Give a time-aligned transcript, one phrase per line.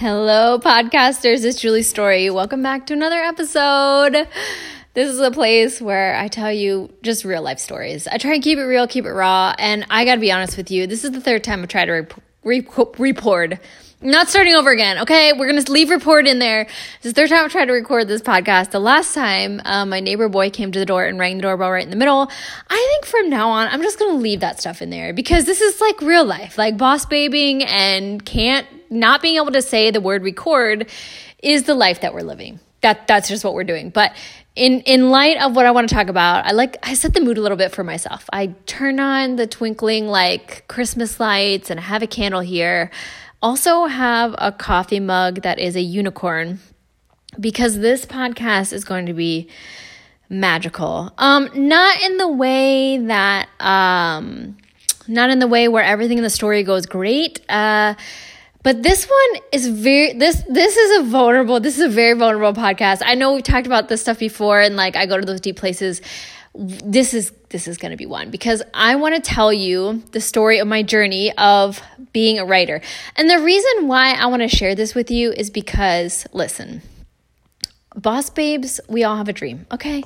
[0.00, 1.44] Hello, podcasters.
[1.44, 2.30] It's Julie Story.
[2.30, 4.28] Welcome back to another episode.
[4.94, 8.06] This is a place where I tell you just real life stories.
[8.06, 9.56] I try and keep it real, keep it raw.
[9.58, 11.86] And I got to be honest with you, this is the third time I've tried
[11.86, 12.14] to rep-
[12.44, 12.96] rep-
[14.00, 15.32] Not starting over again, okay?
[15.32, 16.66] We're gonna leave report in there.
[16.66, 18.70] This is the third time I've tried to record this podcast.
[18.70, 21.72] The last time, uh, my neighbor boy came to the door and rang the doorbell
[21.72, 22.30] right in the middle.
[22.70, 25.60] I think from now on, I'm just gonna leave that stuff in there because this
[25.60, 30.00] is like real life, like boss babying and can't not being able to say the
[30.00, 30.88] word record
[31.42, 32.60] is the life that we're living.
[32.82, 33.90] That that's just what we're doing.
[33.90, 34.14] But
[34.54, 37.20] in in light of what I want to talk about, I like I set the
[37.20, 38.26] mood a little bit for myself.
[38.32, 42.92] I turn on the twinkling like Christmas lights and I have a candle here.
[43.40, 46.58] Also have a coffee mug that is a unicorn
[47.38, 49.48] because this podcast is going to be
[50.28, 51.12] magical.
[51.18, 54.56] Um not in the way that um
[55.06, 57.40] not in the way where everything in the story goes great.
[57.48, 57.94] Uh
[58.64, 62.60] but this one is very this this is a vulnerable this is a very vulnerable
[62.60, 63.02] podcast.
[63.04, 65.56] I know we've talked about this stuff before and like I go to those deep
[65.56, 66.02] places.
[66.54, 70.20] This is this is going to be one because I want to tell you the
[70.20, 71.80] story of my journey of
[72.12, 72.80] being a writer.
[73.16, 76.82] And the reason why I want to share this with you is because listen.
[77.96, 80.04] Boss babes, we all have a dream, okay?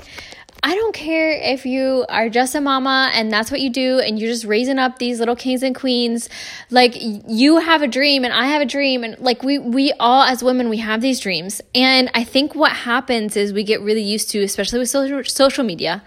[0.64, 4.16] I don't care if you are just a mama and that's what you do and
[4.16, 6.28] you're just raising up these little kings and queens.
[6.70, 10.22] Like you have a dream and I have a dream and like we we all
[10.22, 11.60] as women we have these dreams.
[11.74, 15.64] And I think what happens is we get really used to especially with social social
[15.64, 16.04] media.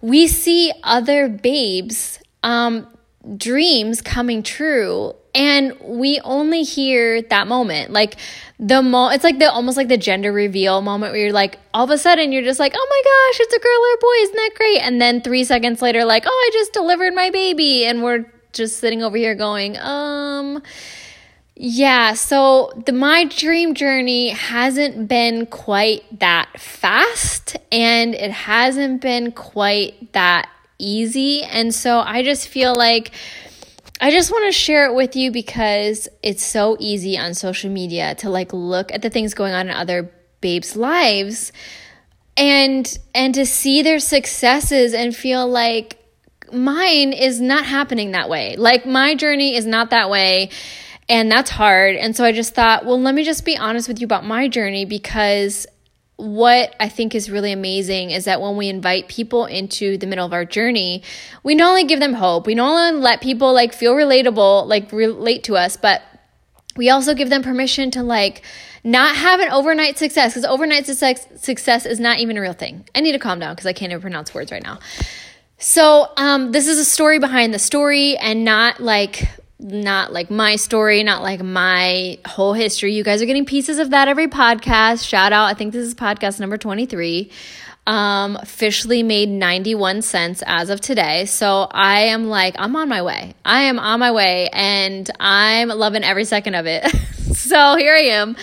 [0.00, 2.86] We see other babes um
[3.36, 7.92] dreams coming true and we only hear that moment.
[7.92, 8.16] Like
[8.58, 11.84] the mo it's like the almost like the gender reveal moment where you're like all
[11.84, 14.22] of a sudden you're just like oh my gosh it's a girl or a boy
[14.22, 14.78] isn't that great?
[14.80, 17.84] And then three seconds later like oh i just delivered my baby.
[17.84, 20.62] And we're just sitting over here going um
[21.54, 27.56] yeah so the my dream journey hasn't been quite that fast.
[27.70, 30.48] And it hasn't been quite that
[30.80, 31.42] easy.
[31.42, 33.12] And so I just feel like
[34.02, 38.14] I just want to share it with you because it's so easy on social media
[38.16, 41.52] to like look at the things going on in other babes' lives
[42.34, 45.98] and and to see their successes and feel like
[46.50, 48.56] mine is not happening that way.
[48.56, 50.48] Like my journey is not that way
[51.06, 51.96] and that's hard.
[51.96, 54.48] And so I just thought, well, let me just be honest with you about my
[54.48, 55.66] journey because
[56.20, 60.26] what I think is really amazing is that when we invite people into the middle
[60.26, 61.02] of our journey,
[61.42, 64.92] we not only give them hope, we not only let people like feel relatable, like
[64.92, 66.02] relate to us, but
[66.76, 68.42] we also give them permission to like
[68.84, 72.86] not have an overnight success because overnight success, success is not even a real thing.
[72.94, 74.78] I need to calm down because I can't even pronounce words right now.
[75.58, 79.28] So, um, this is a story behind the story and not like
[79.60, 82.94] not like my story, not like my whole history.
[82.94, 85.06] You guys are getting pieces of that every podcast.
[85.06, 85.44] Shout out.
[85.44, 87.30] I think this is podcast number 23.
[87.86, 91.24] Um, officially made 91 cents as of today.
[91.24, 93.34] So I am like, I'm on my way.
[93.44, 96.88] I am on my way and I'm loving every second of it.
[97.34, 98.36] so here I am.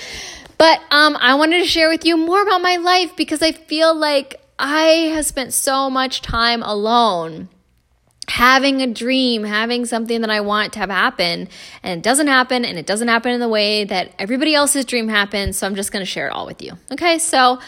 [0.57, 3.95] But um, I wanted to share with you more about my life because I feel
[3.95, 7.47] like I have spent so much time alone
[8.28, 11.48] having a dream, having something that I want to have happen,
[11.84, 15.08] and it doesn't happen, and it doesn't happen in the way that everybody else's dream
[15.08, 15.58] happens.
[15.58, 16.74] So I'm just going to share it all with you.
[16.92, 17.60] Okay, so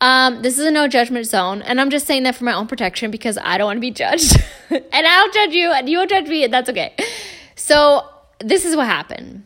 [0.00, 2.66] um, this is a no judgment zone, and I'm just saying that for my own
[2.66, 4.36] protection because I don't want to be judged,
[4.70, 6.94] and I don't judge you, and you won't judge me, and that's okay.
[7.54, 8.06] So
[8.40, 9.45] this is what happened.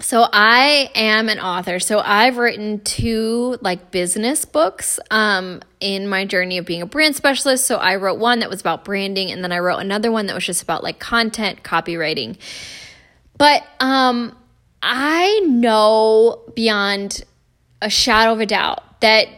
[0.00, 1.80] So I am an author.
[1.80, 7.16] So I've written two like business books um, in my journey of being a brand
[7.16, 7.66] specialist.
[7.66, 10.34] So I wrote one that was about branding, and then I wrote another one that
[10.34, 12.36] was just about like content copywriting.
[13.38, 14.36] But um,
[14.82, 17.24] I know beyond
[17.80, 19.28] a shadow of a doubt that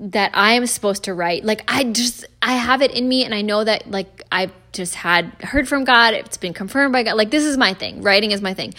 [0.00, 1.44] that I am supposed to write.
[1.44, 4.96] Like I just I have it in me, and I know that like I've just
[4.96, 6.14] had heard from God.
[6.14, 7.16] It's been confirmed by God.
[7.16, 8.02] Like this is my thing.
[8.02, 8.74] Writing is my thing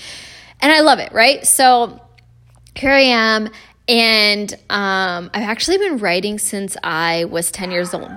[0.62, 1.46] and I love it, right?
[1.46, 2.02] So
[2.76, 3.50] here I am,
[3.88, 8.12] and um, I've actually been writing since I was 10 years old.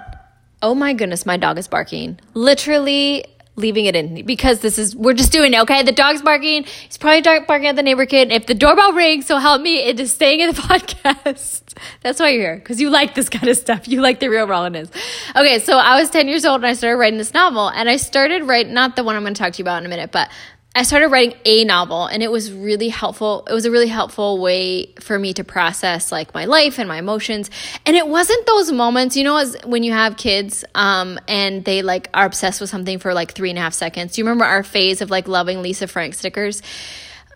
[0.61, 2.21] Oh my goodness, my dog is barking.
[2.35, 3.25] Literally
[3.57, 6.97] leaving it in because this is we're just doing it okay the dog's barking he's
[6.97, 10.11] probably barking at the neighbor kid if the doorbell rings so help me it is
[10.11, 13.87] staying in the podcast that's why you're here because you like this kind of stuff
[13.87, 14.89] you like the real rawness
[15.37, 17.97] okay so i was 10 years old and i started writing this novel and i
[17.97, 20.11] started writing not the one i'm going to talk to you about in a minute
[20.11, 20.31] but
[20.75, 23.45] I started writing a novel and it was really helpful.
[23.47, 26.99] It was a really helpful way for me to process like my life and my
[26.99, 27.51] emotions.
[27.85, 31.83] And it wasn't those moments, you know, as when you have kids um, and they
[31.83, 34.15] like are obsessed with something for like three and a half seconds.
[34.15, 36.63] Do you remember our phase of like loving Lisa Frank stickers?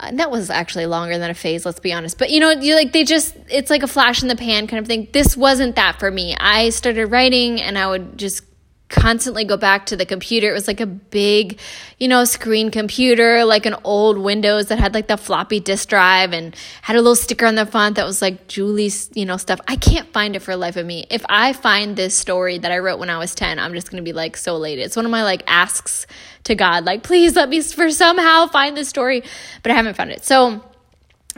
[0.00, 2.18] uh, that was actually longer than a phase, let's be honest.
[2.18, 4.80] But you know, you like they just it's like a flash in the pan kind
[4.80, 5.08] of thing.
[5.12, 6.36] This wasn't that for me.
[6.38, 8.44] I started writing and I would just
[8.88, 10.48] constantly go back to the computer.
[10.48, 11.58] It was like a big,
[11.98, 16.32] you know, screen computer, like an old Windows that had like the floppy disk drive
[16.32, 19.60] and had a little sticker on the front that was like Julie's, you know, stuff.
[19.66, 21.06] I can't find it for life of me.
[21.10, 24.02] If I find this story that I wrote when I was 10, I'm just going
[24.02, 24.84] to be like so elated.
[24.84, 26.06] It's one of my like asks
[26.44, 29.24] to God, like, please let me for somehow find this story,
[29.64, 30.24] but I haven't found it.
[30.24, 30.62] So,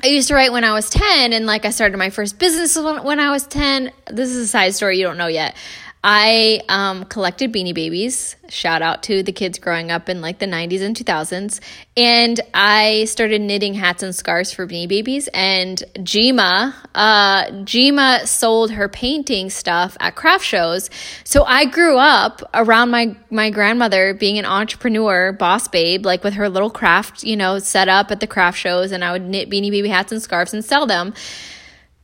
[0.01, 2.77] I used to write when I was 10 and like I started my first business
[2.77, 3.91] when I was 10.
[4.07, 5.57] This is a side story you don't know yet.
[6.03, 8.37] I um, collected beanie babies.
[8.49, 11.61] Shout out to the kids growing up in like the 90s and 2000s.
[11.97, 15.29] And I started knitting hats and scarves for beanie babies.
[15.35, 20.89] And Jima, uh, Jima sold her painting stuff at craft shows.
[21.25, 26.35] So I grew up around my, my grandmother being an entrepreneur, boss babe, like with
[26.35, 28.93] her little craft, you know, set up at the craft shows.
[28.93, 31.13] And I would knit beanie baby hats and scarves and sell them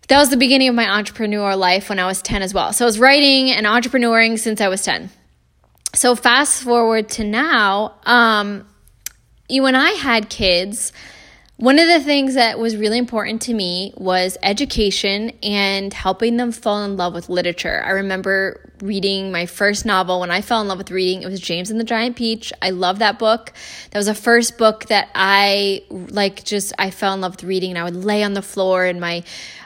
[0.08, 2.72] that was the beginning of my entrepreneur life when I was 10 as well.
[2.72, 5.10] So I was writing and entrepreneuring since I was 10.
[5.94, 8.66] So fast forward to now, um,
[9.48, 10.92] when I had kids,
[11.56, 16.50] one of the things that was really important to me was education and helping them
[16.50, 17.80] fall in love with literature.
[17.84, 21.22] I remember reading my first novel when I fell in love with reading.
[21.22, 22.52] It was James and the Giant Peach.
[22.60, 23.52] I love that book.
[23.92, 27.70] That was the first book that I like just I fell in love with reading
[27.70, 29.22] and I would lay on the floor in my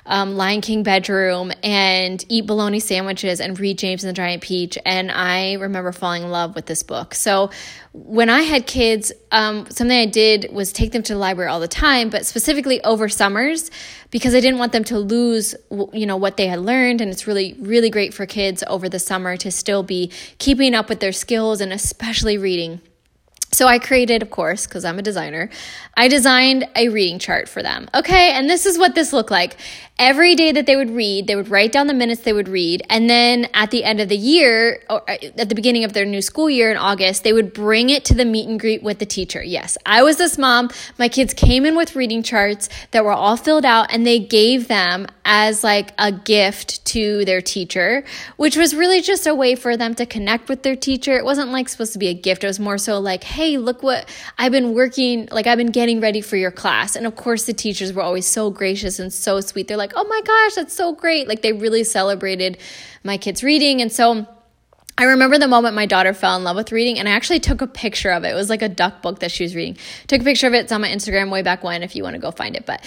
[0.08, 4.78] um, Lion King bedroom and eat bologna sandwiches and read James and the Giant Peach.
[4.84, 7.14] And I remember falling in love with this book.
[7.14, 7.50] So
[7.92, 11.60] when I had kids, um, something I did was take them to the library all
[11.60, 13.70] the time, but specifically over summers
[14.10, 15.54] because I didn't want them to lose,
[15.92, 17.02] you know, what they had learned.
[17.02, 20.88] And it's really, really great for kids over the summer to still be keeping up
[20.88, 22.80] with their skills and especially reading.
[23.50, 25.48] So I created, of course, because I'm a designer,
[25.96, 27.88] I designed a reading chart for them.
[27.94, 29.56] Okay, and this is what this looked like.
[29.98, 32.82] Every day that they would read, they would write down the minutes they would read,
[32.88, 36.04] and then at the end of the year, or uh, at the beginning of their
[36.04, 39.00] new school year in August, they would bring it to the meet and greet with
[39.00, 39.42] the teacher.
[39.42, 40.70] Yes, I was this mom.
[40.98, 44.68] My kids came in with reading charts that were all filled out, and they gave
[44.68, 48.04] them as like a gift to their teacher,
[48.36, 51.18] which was really just a way for them to connect with their teacher.
[51.18, 52.44] It wasn't like supposed to be a gift.
[52.44, 56.00] It was more so like, hey, look what I've been working, like I've been getting
[56.00, 56.96] ready for your class.
[56.96, 59.68] And of course, the teachers were always so gracious and so sweet.
[59.68, 61.28] They're like, oh my gosh, that's so great.
[61.28, 62.58] Like they really celebrated
[63.04, 63.80] my kids' reading.
[63.80, 64.26] And so,
[65.00, 67.60] I remember the moment my daughter fell in love with reading, and I actually took
[67.60, 68.30] a picture of it.
[68.30, 69.76] It was like a duck book that she was reading.
[70.08, 70.64] Took a picture of it.
[70.64, 72.66] It's on my Instagram way back when if you want to go find it.
[72.66, 72.84] But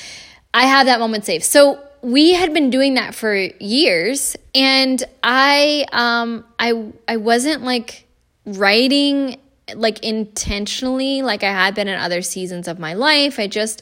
[0.53, 1.45] I have that moment saved.
[1.45, 8.07] So we had been doing that for years and i um i i wasn't like
[8.45, 9.37] writing
[9.75, 13.39] like intentionally like i had been in other seasons of my life.
[13.39, 13.81] I just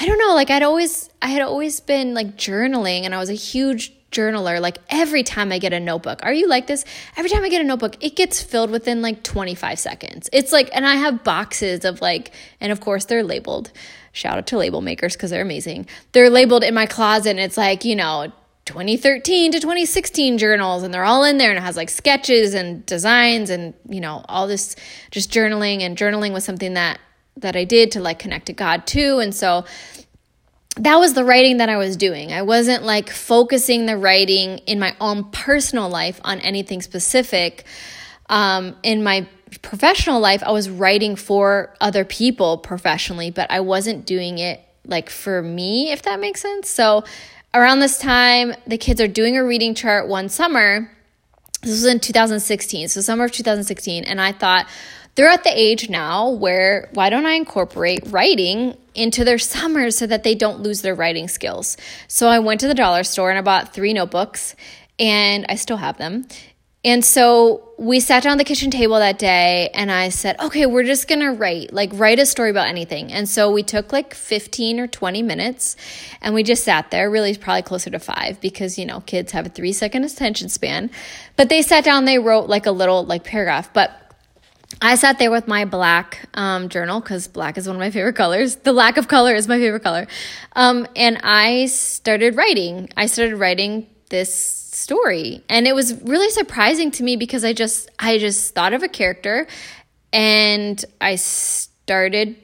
[0.00, 3.30] i don't know like i'd always i had always been like journaling and i was
[3.30, 4.60] a huge journaler.
[4.60, 6.84] Like every time i get a notebook are you like this?
[7.16, 10.30] Every time i get a notebook it gets filled within like 25 seconds.
[10.32, 13.72] It's like and i have boxes of like and of course they're labeled.
[14.12, 15.86] Shout out to label makers because they're amazing.
[16.12, 18.32] They're labeled in my closet and it's like, you know,
[18.64, 22.84] 2013 to 2016 journals and they're all in there and it has like sketches and
[22.86, 24.74] designs and you know all this
[25.10, 26.98] just journaling and journaling was something that
[27.36, 29.64] that I did to like connect to God too and so
[30.76, 32.32] that was the writing that I was doing.
[32.32, 37.64] I wasn't like focusing the writing in my own personal life on anything specific.
[38.28, 39.28] Um, in my
[39.62, 45.10] professional life, I was writing for other people professionally, but I wasn't doing it like
[45.10, 46.68] for me, if that makes sense.
[46.68, 47.04] So
[47.54, 50.90] around this time, the kids are doing a reading chart one summer.
[51.62, 54.04] This was in 2016, so summer of 2016.
[54.04, 54.66] And I thought,
[55.14, 60.06] they're at the age now where why don't I incorporate writing into their summers so
[60.06, 61.76] that they don't lose their writing skills?
[62.08, 64.56] So I went to the dollar store and I bought three notebooks
[64.98, 66.26] and I still have them.
[66.84, 70.84] And so we sat down the kitchen table that day and I said, okay, we're
[70.84, 73.10] just gonna write, like, write a story about anything.
[73.10, 75.76] And so we took like 15 or 20 minutes
[76.20, 79.46] and we just sat there, really probably closer to five because, you know, kids have
[79.46, 80.90] a three second attention span.
[81.36, 83.72] But they sat down, they wrote like a little like paragraph.
[83.72, 84.00] But
[84.82, 88.16] I sat there with my black um, journal because black is one of my favorite
[88.16, 88.56] colors.
[88.56, 90.06] The lack of color is my favorite color.
[90.54, 92.90] Um, and I started writing.
[92.96, 95.42] I started writing this story.
[95.48, 98.88] And it was really surprising to me because I just I just thought of a
[98.88, 99.46] character
[100.12, 102.36] and I started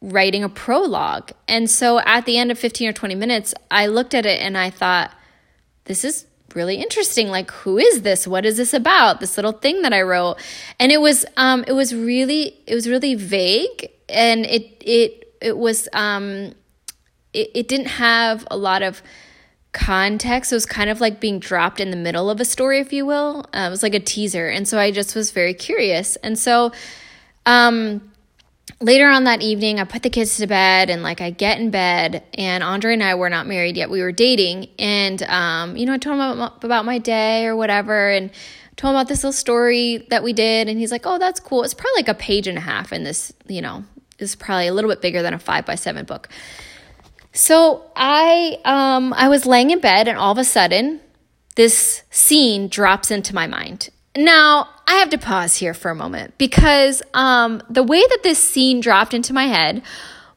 [0.00, 1.32] writing a prologue.
[1.46, 4.56] And so at the end of 15 or 20 minutes, I looked at it and
[4.56, 5.12] I thought
[5.84, 7.28] this is really interesting.
[7.28, 8.26] Like who is this?
[8.26, 9.20] What is this about?
[9.20, 10.36] This little thing that i wrote.
[10.80, 13.90] And it was um it was really it was really vague.
[14.08, 16.54] And it it it was um
[17.34, 19.02] it, it didn't have a lot of
[19.74, 20.52] context.
[20.52, 23.04] It was kind of like being dropped in the middle of a story, if you
[23.04, 23.44] will.
[23.52, 24.48] Uh, it was like a teaser.
[24.48, 26.16] And so I just was very curious.
[26.16, 26.72] And so
[27.44, 28.10] um,
[28.80, 31.70] later on that evening, I put the kids to bed and like I get in
[31.70, 33.90] bed, and Andre and I were not married yet.
[33.90, 34.68] We were dating.
[34.78, 38.08] And, um, you know, I told him about, my day or whatever.
[38.10, 38.30] And
[38.76, 40.68] told him about this little story that we did.
[40.68, 41.62] And he's like, oh, that's cool.
[41.62, 43.84] It's probably like a page and a half in this, you know,
[44.18, 46.28] is probably a little bit bigger than a five by seven book.
[47.34, 51.00] So I um I was laying in bed and all of a sudden
[51.56, 53.90] this scene drops into my mind.
[54.16, 58.38] Now, I have to pause here for a moment because um the way that this
[58.38, 59.82] scene dropped into my head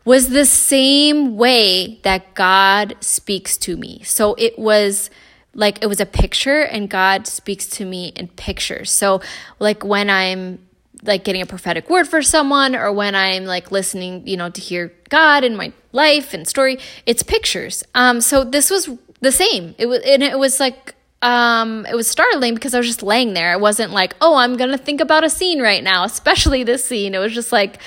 [0.05, 4.01] was the same way that God speaks to me.
[4.03, 5.11] So it was
[5.53, 8.89] like it was a picture and God speaks to me in pictures.
[8.89, 9.21] So
[9.59, 10.66] like when I'm
[11.03, 14.61] like getting a prophetic word for someone or when I'm like listening, you know, to
[14.61, 17.83] hear God in my life and story, it's pictures.
[17.95, 18.89] Um, so this was
[19.21, 19.75] the same.
[19.77, 23.33] It was, and it was like, um, it was startling because I was just laying
[23.33, 23.53] there.
[23.53, 27.15] It wasn't like, oh, I'm gonna think about a scene right now, especially this scene.
[27.15, 27.79] It was just like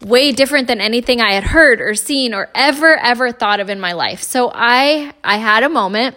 [0.00, 3.80] way different than anything I had heard or seen or ever ever thought of in
[3.80, 4.22] my life.
[4.22, 6.16] So I I had a moment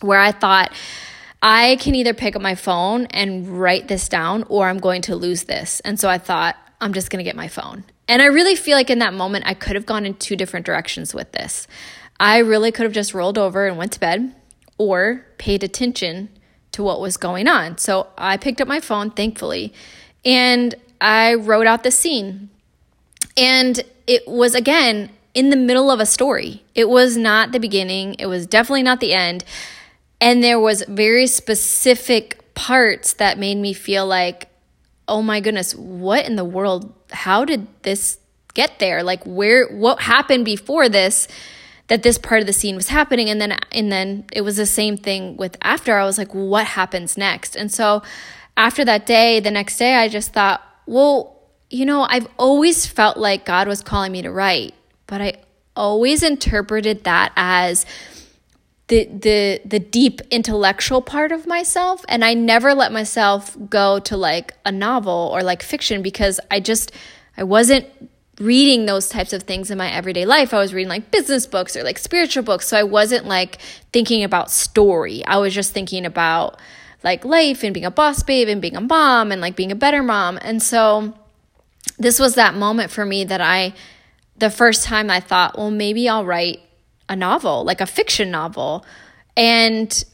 [0.00, 0.72] where I thought
[1.42, 5.16] I can either pick up my phone and write this down or I'm going to
[5.16, 5.80] lose this.
[5.80, 7.84] And so I thought, I'm just going to get my phone.
[8.08, 10.66] And I really feel like in that moment, I could have gone in two different
[10.66, 11.66] directions with this.
[12.20, 14.34] I really could have just rolled over and went to bed
[14.78, 16.28] or paid attention
[16.72, 17.78] to what was going on.
[17.78, 19.72] So I picked up my phone, thankfully,
[20.24, 22.50] and I wrote out the scene.
[23.36, 26.62] And it was, again, in the middle of a story.
[26.74, 29.44] It was not the beginning, it was definitely not the end.
[30.22, 34.46] And there was very specific parts that made me feel like,
[35.08, 36.94] oh my goodness, what in the world?
[37.10, 38.18] How did this
[38.54, 39.02] get there?
[39.02, 41.26] Like where what happened before this
[41.88, 44.64] that this part of the scene was happening and then and then it was the
[44.64, 45.98] same thing with after.
[45.98, 47.56] I was like, what happens next?
[47.56, 48.04] And so
[48.56, 51.36] after that day, the next day I just thought, well,
[51.68, 54.74] you know, I've always felt like God was calling me to write,
[55.08, 55.42] but I
[55.74, 57.86] always interpreted that as
[58.92, 64.18] the the the deep intellectual part of myself and I never let myself go to
[64.18, 66.92] like a novel or like fiction because I just
[67.34, 67.86] I wasn't
[68.38, 70.52] reading those types of things in my everyday life.
[70.52, 72.68] I was reading like business books or like spiritual books.
[72.68, 73.62] So I wasn't like
[73.94, 75.24] thinking about story.
[75.24, 76.60] I was just thinking about
[77.02, 79.76] like life and being a boss babe and being a mom and like being a
[79.76, 80.38] better mom.
[80.42, 81.14] And so
[81.98, 83.72] this was that moment for me that I
[84.36, 86.60] the first time I thought, well, maybe I'll write
[87.12, 88.84] a novel, like a fiction novel.
[89.36, 90.04] And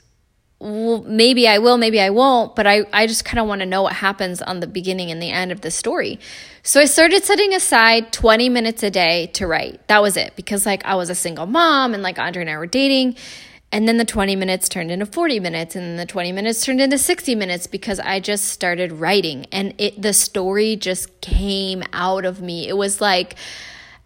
[0.61, 3.67] well, maybe I will, maybe I won't, but I, I just kind of want to
[3.67, 6.19] know what happens on the beginning and the end of the story.
[6.64, 9.87] So I started setting aside 20 minutes a day to write.
[9.87, 12.59] That was it because like I was a single mom and like Andre and I
[12.59, 13.17] were dating.
[13.71, 16.81] And then the 20 minutes turned into 40 minutes and then the 20 minutes turned
[16.81, 22.25] into 60 minutes because I just started writing and it the story just came out
[22.25, 22.67] of me.
[22.67, 23.37] It was like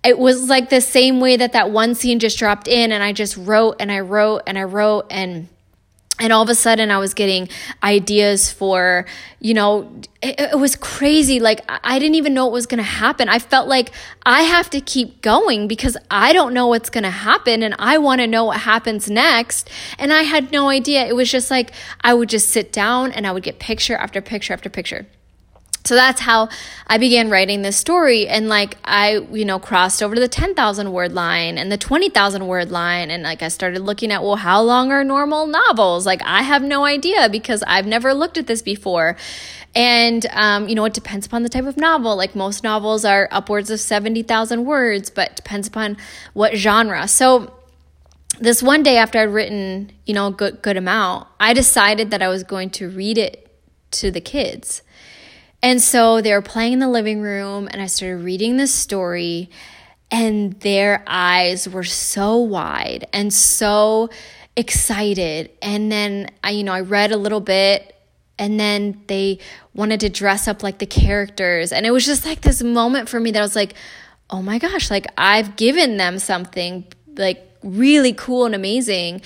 [0.04, 3.12] it was like the same way that that one scene just dropped in and I
[3.12, 5.48] just wrote and I wrote and I wrote and
[6.18, 7.48] and all of a sudden I was getting
[7.82, 9.06] ideas for,
[9.40, 9.90] you know,
[10.22, 11.40] it, it was crazy.
[11.40, 13.28] Like I didn't even know what was going to happen.
[13.28, 13.90] I felt like
[14.24, 17.98] I have to keep going because I don't know what's going to happen and I
[17.98, 19.68] want to know what happens next.
[19.98, 21.04] And I had no idea.
[21.06, 24.20] It was just like I would just sit down and I would get picture after
[24.20, 25.06] picture after picture.
[25.84, 26.48] So that's how
[26.86, 28.28] I began writing this story.
[28.28, 32.46] And like I, you know, crossed over to the 10,000 word line and the 20,000
[32.46, 33.10] word line.
[33.10, 36.06] And like I started looking at, well, how long are normal novels?
[36.06, 39.16] Like I have no idea because I've never looked at this before.
[39.74, 42.14] And, um, you know, it depends upon the type of novel.
[42.14, 45.96] Like most novels are upwards of 70,000 words, but depends upon
[46.32, 47.08] what genre.
[47.08, 47.52] So,
[48.40, 52.22] this one day after I'd written, you know, a good, good amount, I decided that
[52.22, 53.48] I was going to read it
[53.92, 54.82] to the kids.
[55.62, 59.48] And so they were playing in the living room, and I started reading this story,
[60.10, 64.10] and their eyes were so wide and so
[64.56, 65.50] excited.
[65.62, 67.94] And then I, you know, I read a little bit,
[68.38, 69.38] and then they
[69.72, 71.70] wanted to dress up like the characters.
[71.72, 73.74] And it was just like this moment for me that I was like,
[74.30, 79.22] oh my gosh, like I've given them something like really cool and amazing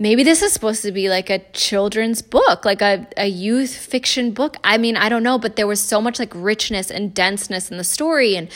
[0.00, 4.32] maybe this is supposed to be like a children's book, like a, a youth fiction
[4.32, 4.56] book.
[4.64, 7.76] I mean, I don't know, but there was so much like richness and denseness in
[7.76, 8.34] the story.
[8.34, 8.48] And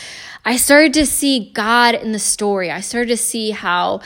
[0.45, 2.71] I started to see God in the story.
[2.71, 4.01] I started to see how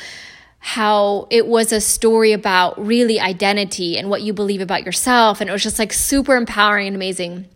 [0.61, 5.41] how it was a story about really identity and what you believe about yourself.
[5.41, 7.47] And it was just like super empowering and amazing.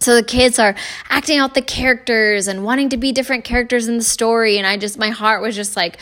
[0.00, 0.74] so the kids are
[1.10, 4.76] acting out the characters and wanting to be different characters in the story and i
[4.76, 5.98] just my heart was just like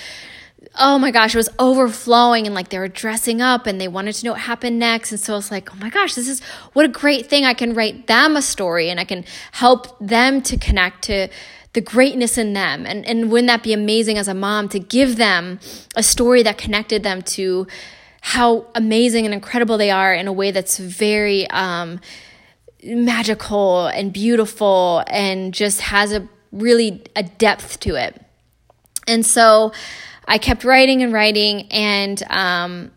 [0.75, 4.15] oh my gosh, it was overflowing and like they were dressing up and they wanted
[4.15, 5.13] to know what happened next.
[5.13, 6.43] And so I was like, oh my gosh, this is
[6.73, 7.45] what a great thing.
[7.45, 11.29] I can write them a story and I can help them to connect to
[11.73, 12.87] the greatness in them.
[12.87, 15.61] And, and wouldn't that be amazing as a mom to give them
[15.95, 17.67] a story that connected them to
[18.23, 22.01] how amazing and incredible they are in a way that's very um,
[22.83, 28.21] magical and beautiful and just has a really a depth to it.
[29.07, 29.73] And so
[30.27, 32.91] I kept writing and writing, and um,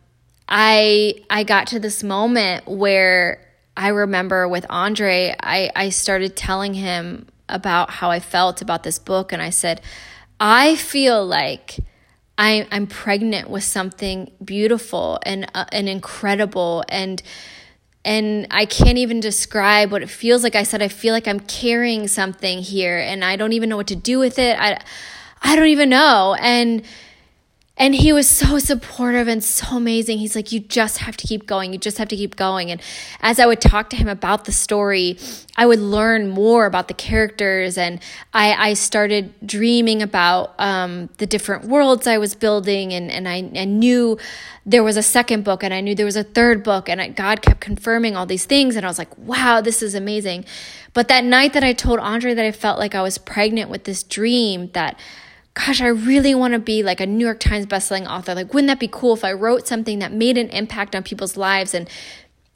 [0.47, 3.45] I I got to this moment where
[3.77, 8.99] I remember with Andre, I, I started telling him about how I felt about this
[8.99, 9.81] book, and I said,
[10.39, 11.77] I feel like
[12.37, 17.21] I, I'm pregnant with something beautiful and uh, and incredible and
[18.05, 20.55] and I can't even describe what it feels like.
[20.55, 23.87] I said I feel like I'm carrying something here and I don't even know what
[23.87, 24.57] to do with it.
[24.57, 24.79] I
[25.41, 26.35] I don't even know.
[26.39, 26.83] And
[27.79, 30.17] and he was so supportive and so amazing.
[30.17, 31.71] He's like, You just have to keep going.
[31.71, 32.69] You just have to keep going.
[32.69, 32.81] And
[33.21, 35.17] as I would talk to him about the story,
[35.55, 37.77] I would learn more about the characters.
[37.77, 38.01] And
[38.33, 42.91] I, I started dreaming about um, the different worlds I was building.
[42.91, 44.17] And, and I, I knew
[44.65, 46.89] there was a second book and I knew there was a third book.
[46.89, 48.75] And I, God kept confirming all these things.
[48.75, 50.43] And I was like, Wow, this is amazing.
[50.93, 53.85] But that night that I told Andre that I felt like I was pregnant with
[53.85, 54.99] this dream that
[55.65, 58.33] gosh, I really want to be like a New York Times bestselling author.
[58.33, 61.37] Like, wouldn't that be cool if I wrote something that made an impact on people's
[61.37, 61.89] lives and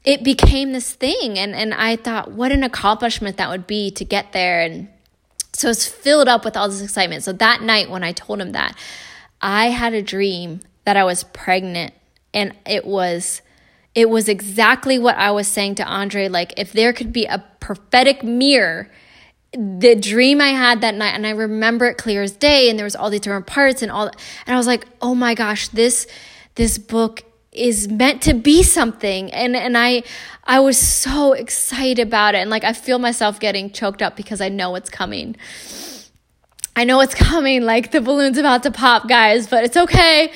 [0.04, 1.38] it became this thing?
[1.38, 4.60] And and I thought, what an accomplishment that would be to get there.
[4.60, 4.88] And
[5.52, 7.22] so I was filled up with all this excitement.
[7.22, 8.76] So that night when I told him that,
[9.40, 11.92] I had a dream that I was pregnant
[12.32, 13.42] and it was
[13.94, 17.44] it was exactly what I was saying to Andre like if there could be a
[17.60, 18.90] prophetic mirror
[19.54, 22.84] the dream I had that night, and I remember it clear as day, and there
[22.84, 26.06] was all these different parts and all, and I was like, oh my gosh, this
[26.56, 30.02] this book is meant to be something, and and I
[30.44, 34.40] I was so excited about it, and like I feel myself getting choked up because
[34.40, 35.36] I know it's coming.
[36.76, 40.32] I know it's coming, like the balloon's about to pop, guys, but it's okay.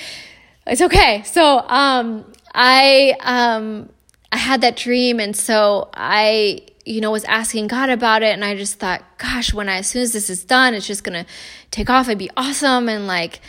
[0.67, 1.23] It's okay.
[1.25, 3.89] So um, I um,
[4.31, 8.33] I had that dream, and so I you know, was asking God about it.
[8.33, 11.05] And I just thought, gosh, when I, as soon as this is done, it's just
[11.05, 11.31] going to
[11.71, 12.89] take off and be awesome.
[12.89, 13.41] And like,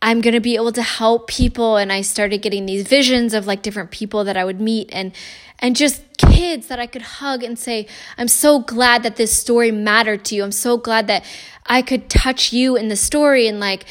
[0.00, 1.76] I'm going to be able to help people.
[1.76, 5.12] And I started getting these visions of like different people that I would meet and,
[5.58, 9.72] and just kids that I could hug and say, I'm so glad that this story
[9.72, 10.44] mattered to you.
[10.44, 11.24] I'm so glad that
[11.66, 13.84] I could touch you in the story and like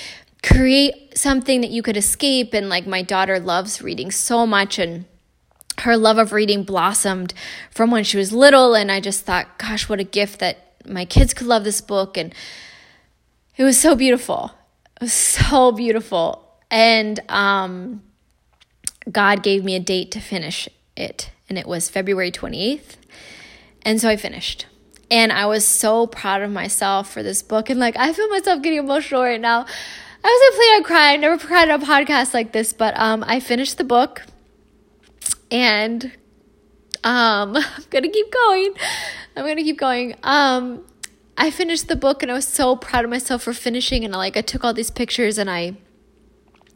[0.43, 2.53] create something that you could escape.
[2.53, 4.79] And like, my daughter loves reading so much.
[4.79, 5.05] And,
[5.79, 7.33] her love of reading blossomed
[7.71, 8.75] from when she was little.
[8.75, 12.17] And I just thought, gosh, what a gift that my kids could love this book.
[12.17, 12.33] And
[13.57, 14.51] it was so beautiful.
[14.95, 15.13] It was
[15.49, 16.47] so beautiful.
[16.69, 18.03] And um,
[19.11, 21.31] God gave me a date to finish it.
[21.49, 22.95] And it was February 28th.
[23.83, 24.67] And so I finished.
[25.09, 27.69] And I was so proud of myself for this book.
[27.69, 29.65] And like, I feel myself getting emotional right now.
[30.23, 31.13] I was planning on crying.
[31.13, 34.21] I never cried on a podcast like this, but um, I finished the book
[35.51, 36.11] and
[37.03, 38.73] um, I'm gonna keep going.
[39.35, 40.15] I'm gonna keep going.
[40.23, 40.85] Um,
[41.37, 44.03] I finished the book and I was so proud of myself for finishing.
[44.03, 45.75] And like I took all these pictures and I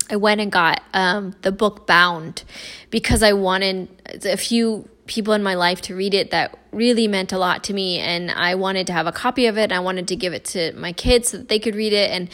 [0.10, 2.44] I went and got um, the book bound
[2.92, 3.90] because I wanted
[4.24, 7.74] a few people in my life to read it that really meant a lot to
[7.74, 9.64] me and I wanted to have a copy of it.
[9.64, 12.12] and I wanted to give it to my kids so that they could read it
[12.12, 12.30] and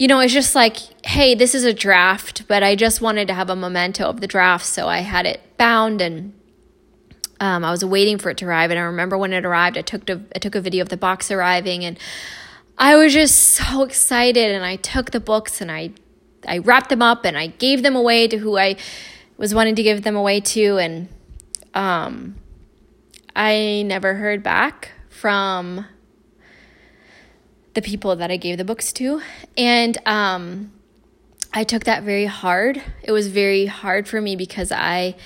[0.00, 3.34] you know, it's just like, hey, this is a draft, but I just wanted to
[3.34, 4.64] have a memento of the draft.
[4.64, 6.32] So I had it bound and
[7.38, 8.70] um, I was waiting for it to arrive.
[8.70, 10.96] And I remember when it arrived, I took, to, I took a video of the
[10.96, 11.98] box arriving and
[12.78, 14.50] I was just so excited.
[14.50, 15.90] And I took the books and I,
[16.48, 18.76] I wrapped them up and I gave them away to who I
[19.36, 20.78] was wanting to give them away to.
[20.78, 21.08] And
[21.74, 22.36] um,
[23.36, 25.84] I never heard back from
[27.74, 29.22] the people that I gave the books to.
[29.56, 30.72] And um,
[31.52, 32.82] I took that very hard.
[33.02, 35.16] It was very hard for me because I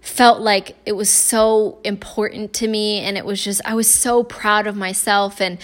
[0.00, 4.24] felt like it was so important to me and it was just I was so
[4.24, 5.58] proud of myself and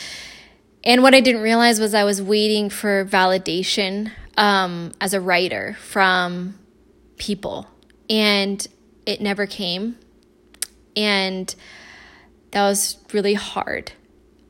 [0.85, 5.77] and what I didn't realize was I was waiting for validation um, as a writer
[5.81, 6.57] from
[7.16, 7.66] people
[8.09, 8.64] and
[9.07, 9.98] it never came
[10.94, 11.53] and
[12.53, 13.90] that was really hard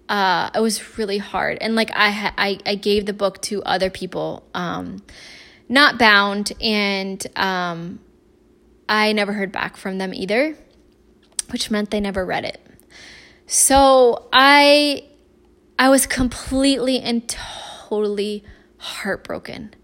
[0.09, 1.59] uh, it was really hard.
[1.61, 5.03] And like I, I, I gave the book to other people, um,
[5.68, 8.01] not bound, and um,
[8.88, 10.57] I never heard back from them either,
[11.51, 12.61] which meant they never read it.
[13.47, 15.05] So I
[15.79, 18.44] I was completely and totally
[18.79, 19.75] heartbroken.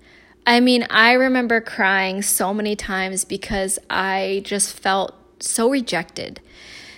[0.47, 6.41] I mean, I remember crying so many times because I just felt so rejected.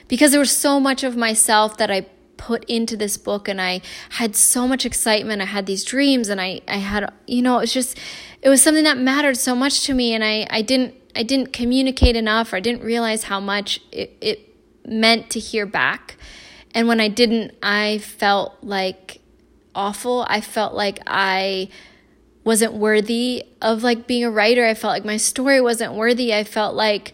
[0.09, 3.81] Because there was so much of myself that I put into this book and I
[4.11, 5.43] had so much excitement.
[5.43, 7.99] I had these dreams and I, I had, you know, it was just,
[8.43, 11.53] it was something that mattered so much to me and I, I didn't, I didn't
[11.53, 14.55] communicate enough or I didn't realize how much it, it
[14.87, 16.17] meant to hear back.
[16.75, 19.21] And when I didn't, I felt like
[19.75, 20.27] awful.
[20.29, 21.69] I felt like I
[22.45, 24.65] wasn't worthy of like being a writer.
[24.65, 26.35] I felt like my story wasn't worthy.
[26.35, 27.13] I felt like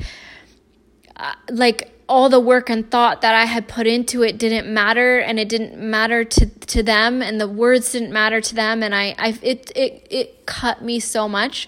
[1.16, 5.18] uh, like all the work and thought that I had put into it didn't matter
[5.18, 8.94] and it didn't matter to to them and the words didn't matter to them and
[8.94, 11.66] I I it it it cut me so much.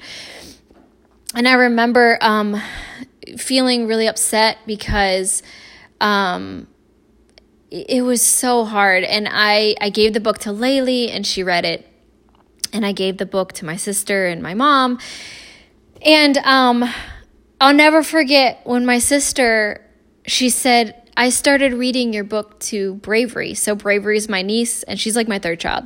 [1.35, 2.61] And I remember um
[3.39, 5.43] feeling really upset because
[6.03, 6.67] um
[7.71, 11.65] it was so hard and I I gave the book to Laylee and she read
[11.65, 11.89] it
[12.75, 14.99] and I gave the book to my sister and my mom.
[16.03, 16.85] And um,
[17.61, 19.81] I'll never forget when my sister,
[20.27, 23.55] she said, I started reading your book to Bravery.
[23.55, 25.85] So Bravery is my niece, and she's like my third child.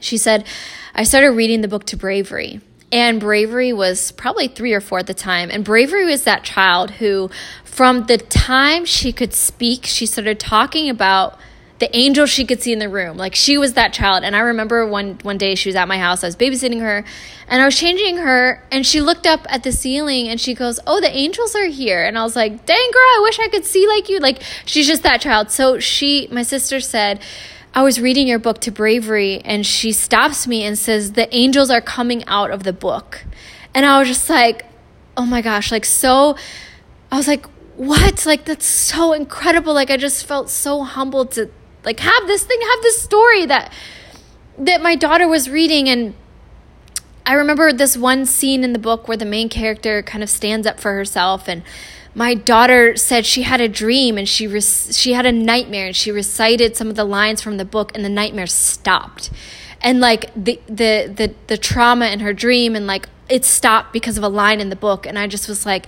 [0.00, 0.46] She said,
[0.94, 2.60] I started reading the book to Bravery.
[2.90, 5.50] And Bravery was probably three or four at the time.
[5.50, 7.30] And Bravery was that child who,
[7.64, 11.38] from the time she could speak, she started talking about
[11.78, 13.16] the angel she could see in the room.
[13.16, 14.24] Like she was that child.
[14.24, 16.24] And I remember one one day she was at my house.
[16.24, 17.04] I was babysitting her
[17.46, 20.80] and I was changing her and she looked up at the ceiling and she goes,
[20.86, 23.64] "Oh, the angels are here." And I was like, "Dang girl, I wish I could
[23.64, 25.50] see like you." Like she's just that child.
[25.50, 27.20] So she my sister said,
[27.74, 31.70] I was reading your book to bravery and she stops me and says, "The angels
[31.70, 33.24] are coming out of the book."
[33.74, 34.64] And I was just like,
[35.16, 36.36] "Oh my gosh, like so
[37.12, 38.26] I was like, what?
[38.26, 39.72] Like that's so incredible.
[39.72, 41.50] Like I just felt so humbled to
[41.84, 43.72] like have this thing, have this story that
[44.58, 45.88] that my daughter was reading.
[45.88, 46.14] And
[47.24, 50.66] I remember this one scene in the book where the main character kind of stands
[50.66, 51.48] up for herself.
[51.48, 51.62] And
[52.14, 55.96] my daughter said she had a dream and she re- she had a nightmare and
[55.96, 59.30] she recited some of the lines from the book and the nightmare stopped.
[59.80, 64.18] And like the the the the trauma in her dream and like it stopped because
[64.18, 65.06] of a line in the book.
[65.06, 65.86] And I just was like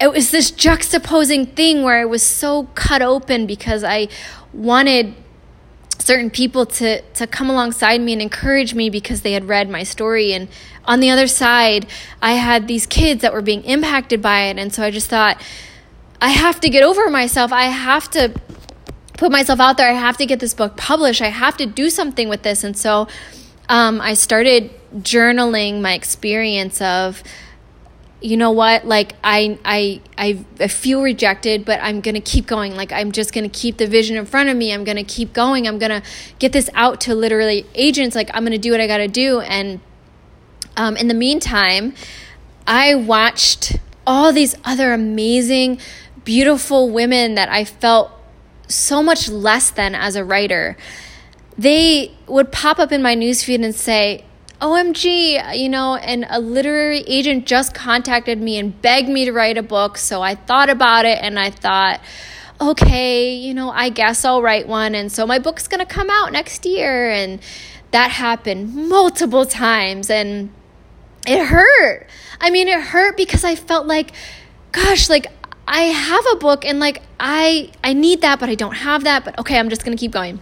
[0.00, 4.08] it was this juxtaposing thing where I was so cut open because I
[4.54, 5.14] wanted
[5.98, 9.82] certain people to to come alongside me and encourage me because they had read my
[9.82, 10.32] story.
[10.32, 10.48] And
[10.84, 11.86] on the other side
[12.20, 14.58] I had these kids that were being impacted by it.
[14.58, 15.40] And so I just thought
[16.20, 17.52] I have to get over myself.
[17.52, 18.34] I have to
[19.16, 19.88] put myself out there.
[19.88, 21.22] I have to get this book published.
[21.22, 22.64] I have to do something with this.
[22.64, 23.08] And so
[23.68, 27.22] um, I started journaling my experience of
[28.24, 28.86] you know what?
[28.86, 32.74] Like I, I i i feel rejected but i'm gonna keep going.
[32.74, 34.72] Like i'm just gonna keep the vision in front of me.
[34.72, 35.68] I'm gonna keep going.
[35.68, 36.02] I'm gonna
[36.38, 38.16] get this out to literary agents.
[38.16, 39.40] Like i'm gonna do what i gotta do.
[39.40, 39.80] And
[40.74, 41.94] um, in the meantime
[42.66, 45.78] i watched all these other amazing
[46.24, 48.10] beautiful women that i felt
[48.68, 50.78] so much less than as a writer.
[51.58, 54.24] They would pop up in my newsfeed and say
[54.60, 59.58] OMG, you know, and a literary agent just contacted me and begged me to write
[59.58, 59.98] a book.
[59.98, 62.00] So I thought about it and I thought,
[62.60, 64.94] okay, you know, I guess I'll write one.
[64.94, 67.10] And so my book's going to come out next year.
[67.10, 67.40] And
[67.90, 70.08] that happened multiple times.
[70.08, 70.50] And
[71.26, 72.08] it hurt.
[72.40, 74.12] I mean, it hurt because I felt like,
[74.72, 75.26] gosh, like
[75.66, 79.24] I have a book and like I I need that, but I don't have that.
[79.24, 80.40] But okay, I'm just going to keep going.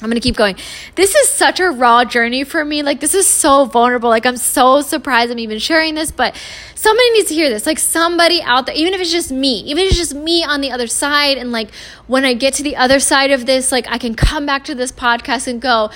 [0.00, 0.56] I'm gonna keep going.
[0.94, 2.82] This is such a raw journey for me.
[2.82, 4.08] Like, this is so vulnerable.
[4.08, 6.36] Like, I'm so surprised I'm even sharing this, but
[6.76, 7.66] somebody needs to hear this.
[7.66, 10.60] Like, somebody out there, even if it's just me, even if it's just me on
[10.60, 11.36] the other side.
[11.36, 11.74] And like,
[12.06, 14.74] when I get to the other side of this, like, I can come back to
[14.74, 15.90] this podcast and go,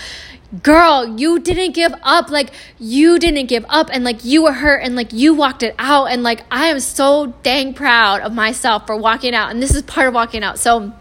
[0.63, 2.29] girl, you didn't give up.
[2.29, 3.89] Like, you didn't give up.
[3.93, 6.07] And like, you were hurt and like, you walked it out.
[6.07, 9.51] And like, I am so dang proud of myself for walking out.
[9.51, 10.59] And this is part of walking out.
[10.59, 10.93] So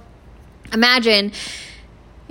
[0.72, 1.32] imagine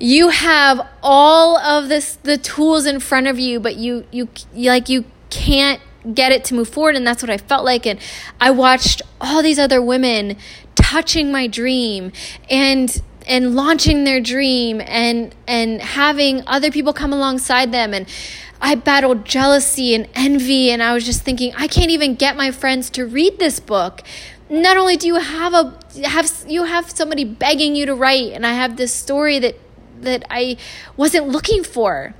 [0.00, 4.88] you have all of this the tools in front of you but you you, like
[4.88, 5.80] you can't
[6.14, 8.00] get it to move forward and that's what I felt like and
[8.40, 10.36] I watched all these other women
[10.74, 12.12] touching my dream
[12.48, 18.08] and and launching their dream and and having other people come alongside them and
[18.62, 22.50] I battled jealousy and envy and I was just thinking I can't even get my
[22.50, 24.02] friends to read this book.
[24.48, 28.46] Not only do you have a have you have somebody begging you to write and
[28.46, 29.56] I have this story that
[30.02, 30.56] that I
[30.96, 32.14] wasn't looking for.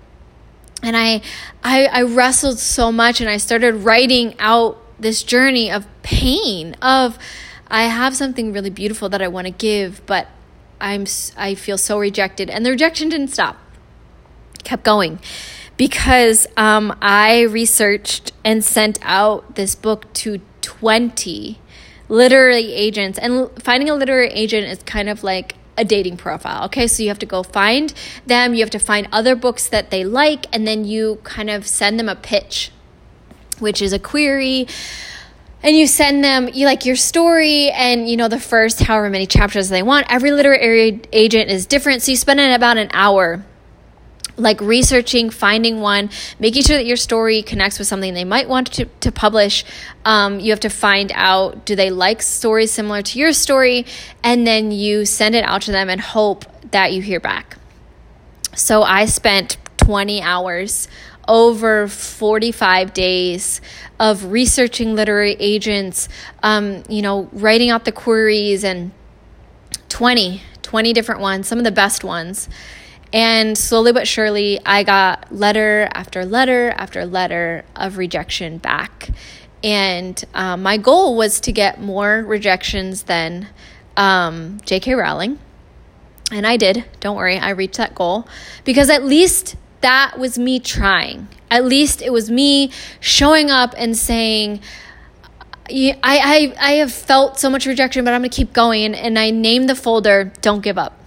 [0.82, 1.20] And I,
[1.62, 7.18] I, I wrestled so much and I started writing out this journey of pain of
[7.70, 10.26] I have something really beautiful that I want to give, but
[10.80, 13.58] I'm I feel so rejected, and the rejection didn't stop.
[14.64, 15.20] Kept going
[15.76, 21.58] because um, I researched and sent out this book to 20
[22.10, 23.18] literary agents.
[23.18, 26.66] And finding a literary agent is kind of like a dating profile.
[26.66, 27.92] Okay, so you have to go find
[28.26, 31.66] them, you have to find other books that they like, and then you kind of
[31.66, 32.70] send them a pitch,
[33.58, 34.68] which is a query.
[35.62, 39.26] And you send them you like your story and you know the first however many
[39.26, 40.06] chapters they want.
[40.08, 43.44] Every literary agent is different, so you spend about an hour
[44.36, 48.72] like researching, finding one, making sure that your story connects with something they might want
[48.74, 49.64] to, to publish.
[50.04, 53.86] Um, you have to find out do they like stories similar to your story,
[54.22, 57.56] and then you send it out to them and hope that you hear back.
[58.54, 60.88] So I spent 20 hours
[61.28, 63.60] over 45 days
[63.98, 66.08] of researching literary agents,
[66.42, 68.90] um, you know, writing out the queries and
[69.88, 72.48] 20, 20 different ones, some of the best ones.
[73.12, 79.10] And slowly but surely, I got letter after letter after letter of rejection back.
[79.64, 83.48] And um, my goal was to get more rejections than
[83.96, 84.94] um, J.K.
[84.94, 85.38] Rowling.
[86.32, 86.84] And I did.
[87.00, 88.28] Don't worry, I reached that goal
[88.64, 91.28] because at least that was me trying.
[91.50, 92.70] At least it was me
[93.00, 94.60] showing up and saying,
[95.68, 98.84] I, I, I have felt so much rejection, but I'm going to keep going.
[98.84, 100.99] And, and I named the folder Don't Give Up.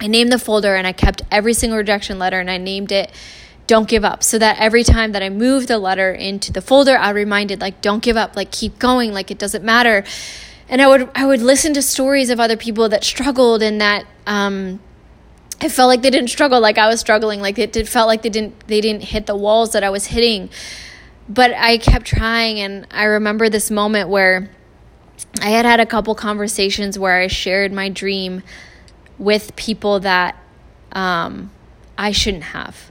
[0.00, 3.10] I named the folder and I kept every single rejection letter and I named it
[3.66, 4.22] don't give up.
[4.22, 7.80] So that every time that I moved the letter into the folder I reminded like
[7.80, 10.04] don't give up like keep going like it doesn't matter.
[10.68, 14.06] And I would I would listen to stories of other people that struggled and that
[14.26, 14.80] um
[15.60, 18.22] it felt like they didn't struggle like I was struggling like it did felt like
[18.22, 20.50] they didn't they didn't hit the walls that I was hitting.
[21.28, 24.50] But I kept trying and I remember this moment where
[25.42, 28.42] I had had a couple conversations where I shared my dream
[29.18, 30.36] with people that
[30.92, 31.50] um,
[31.96, 32.90] I shouldn't have.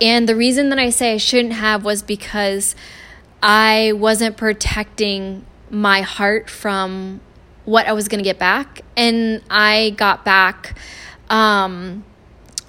[0.00, 2.74] And the reason that I say I shouldn't have was because
[3.42, 7.20] I wasn't protecting my heart from
[7.64, 8.80] what I was going to get back.
[8.96, 10.76] And I got back
[11.28, 12.04] um,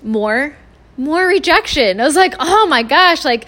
[0.04, 0.56] more,
[0.98, 2.00] more rejection.
[2.00, 3.48] I was like, oh my gosh, like,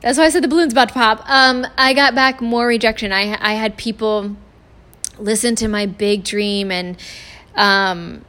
[0.00, 1.22] that's why I said the balloon's about to pop.
[1.28, 3.12] Um, I got back more rejection.
[3.12, 4.36] I, I had people
[5.18, 6.96] listen to my big dream and,
[7.54, 8.24] um,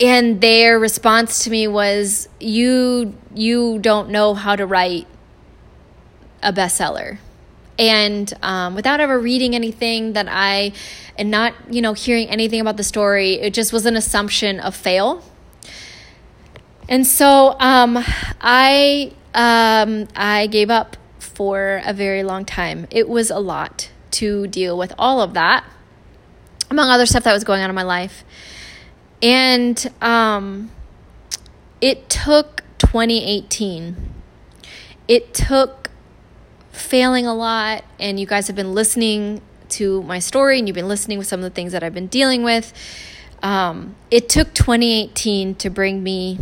[0.00, 5.06] and their response to me was you you don't know how to write
[6.42, 7.18] a bestseller.
[7.78, 10.72] And um, without ever reading anything that i
[11.16, 14.74] and not you know hearing anything about the story it just was an assumption of
[14.74, 15.22] fail.
[16.88, 17.98] And so um,
[18.40, 22.86] i um, i gave up for a very long time.
[22.90, 25.64] It was a lot to deal with all of that
[26.70, 28.24] among other stuff that was going on in my life
[29.22, 30.70] and um,
[31.80, 33.96] it took 2018.
[35.08, 35.90] It took
[36.72, 40.88] failing a lot, and you guys have been listening to my story and you've been
[40.88, 42.72] listening with some of the things that I've been dealing with.
[43.42, 46.38] Um, it took 2018 to bring me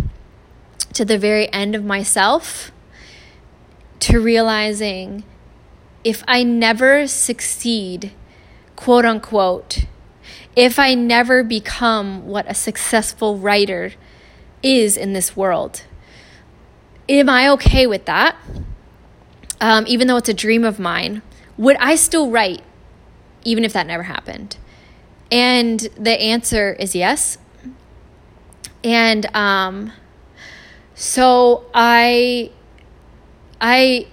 [0.92, 2.70] to the very end of myself
[4.00, 5.24] to realizing
[6.04, 8.12] if I never succeed,
[8.76, 9.86] quote unquote,
[10.56, 13.92] if I never become what a successful writer
[14.62, 15.82] is in this world.
[17.08, 18.36] Am I okay with that?
[19.60, 21.22] Um, even though it's a dream of mine,
[21.56, 22.62] would I still write
[23.44, 24.56] even if that never happened?
[25.30, 27.38] And the answer is yes.
[28.82, 29.92] And um,
[30.94, 32.50] so I,
[33.60, 34.08] I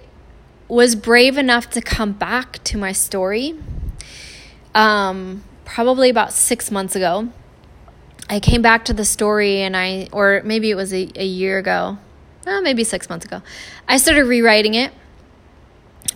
[0.68, 3.54] was brave enough to come back to my story.
[4.74, 7.30] Um, probably about six months ago.
[8.28, 11.56] I came back to the story and I, or maybe it was a, a year
[11.56, 11.96] ago,
[12.46, 13.40] uh, maybe six months ago.
[13.88, 14.92] I started rewriting it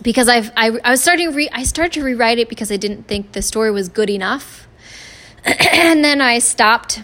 [0.03, 3.07] because I've, I, I was starting re, I started to rewrite it because I didn't
[3.07, 4.67] think the story was good enough.
[5.43, 7.01] and then I stopped.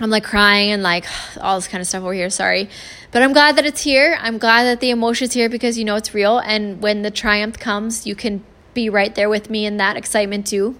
[0.00, 1.04] I'm like crying and like
[1.40, 2.30] all this kind of stuff over here.
[2.30, 2.70] Sorry.
[3.10, 4.16] But I'm glad that it's here.
[4.22, 6.38] I'm glad that the emotion's here because you know it's real.
[6.38, 10.46] And when the triumph comes, you can be right there with me in that excitement
[10.46, 10.78] too.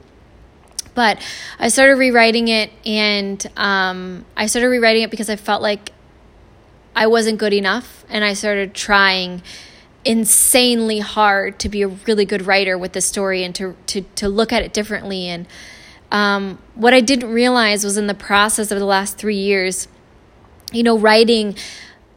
[0.99, 1.25] But
[1.61, 5.93] I started rewriting it, and um, I started rewriting it because I felt like
[6.97, 9.41] I wasn't good enough, and I started trying
[10.05, 14.29] insanely hard to be a really good writer with the story and to to to
[14.29, 15.29] look at it differently.
[15.29, 15.47] And
[16.11, 19.87] um, what I didn't realize was in the process of the last three years,
[20.73, 21.55] you know, writing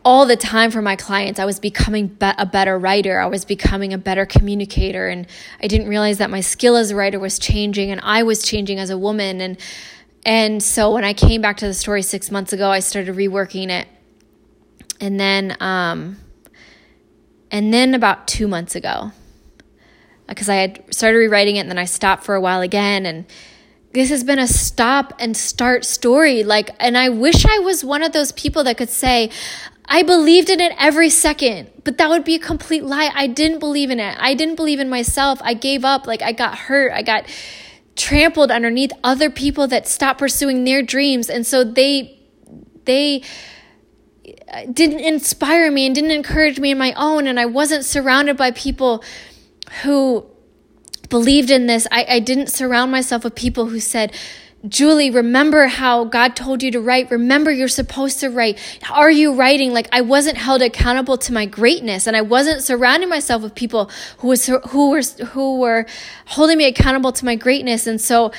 [0.04, 3.20] all the time for my clients, I was becoming be- a better writer.
[3.20, 5.08] I was becoming a better communicator.
[5.08, 5.28] And
[5.62, 8.80] I didn't realize that my skill as a writer was changing and I was changing
[8.80, 9.42] as a woman.
[9.42, 9.58] And
[10.26, 13.70] And so when I came back to the story six months ago, I started reworking
[13.70, 13.88] it.
[15.00, 16.18] And then, um,
[17.50, 19.12] and then about two months ago,
[20.28, 23.06] because I had started rewriting it and then I stopped for a while again.
[23.06, 23.26] And
[23.94, 26.44] this has been a stop and start story.
[26.44, 29.32] Like, and I wish I was one of those people that could say,
[29.94, 33.12] I believed in it every second, but that would be a complete lie.
[33.14, 34.16] I didn't believe in it.
[34.18, 35.42] I didn't believe in myself.
[35.44, 36.08] I gave up.
[36.08, 36.94] Like, I got hurt.
[36.94, 37.26] I got
[37.98, 41.30] trampled underneath other people that stopped pursuing their dreams.
[41.30, 42.18] And so they,
[42.86, 43.22] they,
[44.54, 47.28] uh, didn't inspire me and didn't encourage me in my own.
[47.28, 49.04] And I wasn't surrounded by people
[49.84, 50.26] who
[51.10, 51.86] believed in this.
[51.92, 54.16] I, I didn't surround myself with people who said,
[54.68, 57.10] Julie, remember how God told you to write.
[57.10, 58.60] Remember you're supposed to write.
[58.92, 59.74] Are you writing?
[59.74, 63.90] Like I wasn't held accountable to my greatness and I wasn't surrounding myself with people
[64.20, 65.88] who was who were who were
[66.28, 67.88] holding me accountable to my greatness.
[67.88, 68.32] And so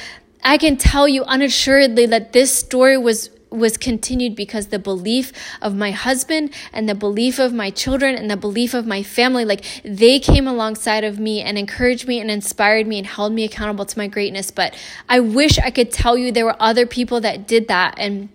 [0.45, 5.75] I can tell you unassuredly that this story was was continued because the belief of
[5.75, 9.65] my husband and the belief of my children and the belief of my family, like
[9.85, 13.85] they came alongside of me and encouraged me and inspired me and held me accountable
[13.85, 14.51] to my greatness.
[14.51, 14.75] But
[15.09, 17.95] I wish I could tell you there were other people that did that.
[17.99, 18.29] And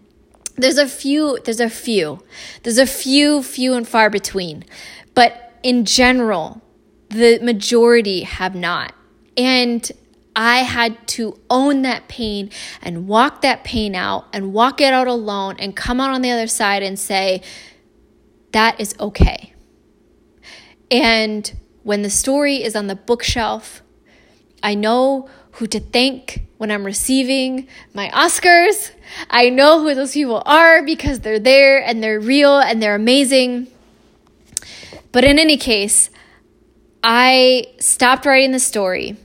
[0.56, 2.24] there's a few, there's a few,
[2.64, 4.66] there's a few, few and far between.
[5.14, 6.62] But in general,
[7.10, 8.94] the majority have not.
[9.36, 9.90] And
[10.38, 12.52] I had to own that pain
[12.84, 16.30] and walk that pain out and walk it out alone and come out on the
[16.30, 17.42] other side and say,
[18.52, 19.56] that is okay.
[20.92, 23.82] And when the story is on the bookshelf,
[24.62, 28.92] I know who to thank when I'm receiving my Oscars.
[29.32, 33.70] I know who those people are because they're there and they're real and they're amazing.
[35.12, 36.12] But in any case,
[37.04, 39.18] I stopped writing the story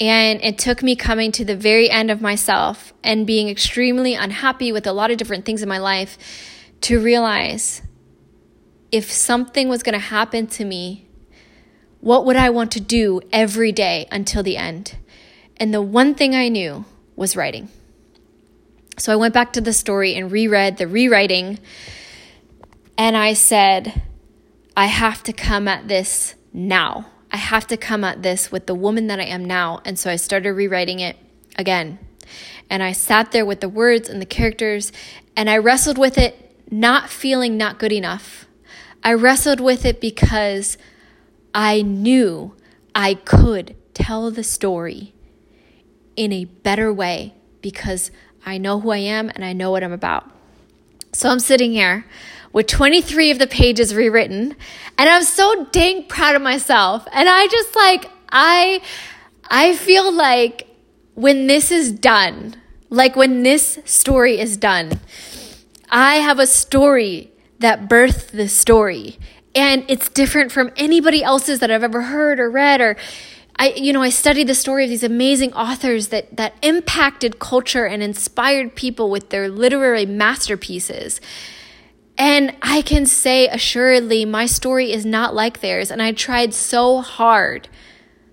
[0.00, 4.70] and it took me coming to the very end of myself and being extremely unhappy
[4.70, 6.16] with a lot of different things in my life
[6.82, 7.82] to realize
[8.92, 11.06] if something was going to happen to me,
[12.00, 14.96] what would I want to do every day until the end?
[15.56, 16.84] And the one thing I knew
[17.16, 17.68] was writing.
[18.98, 21.58] So I went back to the story and reread the rewriting.
[22.96, 24.02] And I said,
[24.76, 27.06] I have to come at this now.
[27.30, 29.80] I have to come at this with the woman that I am now.
[29.84, 31.16] And so I started rewriting it
[31.56, 31.98] again.
[32.70, 34.92] And I sat there with the words and the characters
[35.36, 38.46] and I wrestled with it, not feeling not good enough.
[39.02, 40.76] I wrestled with it because
[41.54, 42.54] I knew
[42.94, 45.14] I could tell the story
[46.16, 48.10] in a better way because
[48.44, 50.30] I know who I am and I know what I'm about.
[51.12, 52.04] So I'm sitting here
[52.52, 54.56] with 23 of the pages rewritten.
[54.96, 57.06] And I'm so dang proud of myself.
[57.12, 58.80] And I just like, I,
[59.50, 60.66] I feel like
[61.14, 62.56] when this is done,
[62.90, 65.00] like when this story is done,
[65.90, 69.18] I have a story that birthed the story.
[69.54, 72.96] And it's different from anybody else's that I've ever heard or read or
[73.58, 77.86] I you know I studied the story of these amazing authors that that impacted culture
[77.86, 81.20] and inspired people with their literary masterpieces.
[82.18, 85.90] And I can say assuredly, my story is not like theirs.
[85.90, 87.68] And I tried so hard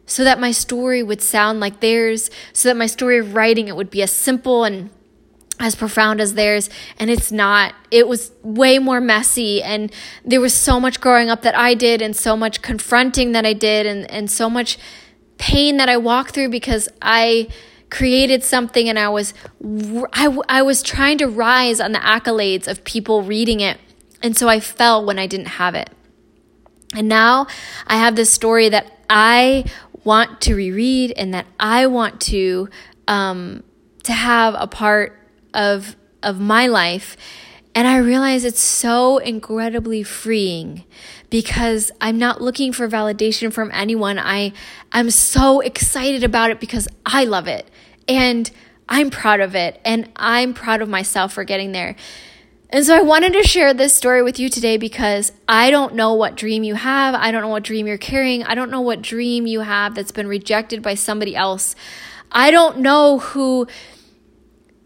[0.08, 3.76] so that my story would sound like theirs, so that my story of writing it
[3.76, 4.90] would be as simple and
[5.60, 6.70] as profound as theirs.
[6.98, 7.76] And it's not.
[7.92, 9.62] It was way more messy.
[9.62, 9.92] And
[10.24, 13.54] there was so much growing up that I did, and so much confronting that I
[13.54, 14.80] did, and, and so much
[15.38, 17.50] pain that I walked through because I
[17.90, 19.34] created something and I was
[20.14, 23.78] I, I was trying to rise on the accolades of people reading it
[24.26, 25.92] and so I fell when I didn't have it.
[26.96, 27.46] And now
[27.86, 29.66] I have this story that I
[30.04, 32.68] want to reread and that I want to
[33.08, 33.64] um,
[34.04, 35.20] to have a part
[35.54, 37.16] of of my life.
[37.76, 40.86] And I realize it's so incredibly freeing
[41.30, 44.18] because I'm not looking for validation from anyone.
[44.18, 44.54] I
[44.92, 47.70] I'm so excited about it because I love it
[48.08, 48.50] and
[48.88, 51.96] I'm proud of it and I'm proud of myself for getting there.
[52.70, 56.14] And so I wanted to share this story with you today because I don't know
[56.14, 57.16] what dream you have.
[57.16, 58.44] I don't know what dream you're carrying.
[58.44, 61.76] I don't know what dream you have that's been rejected by somebody else.
[62.32, 63.68] I don't know who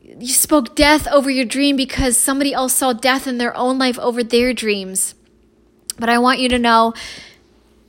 [0.01, 3.97] you spoke death over your dream because somebody else saw death in their own life
[3.99, 5.15] over their dreams.
[5.97, 6.93] But I want you to know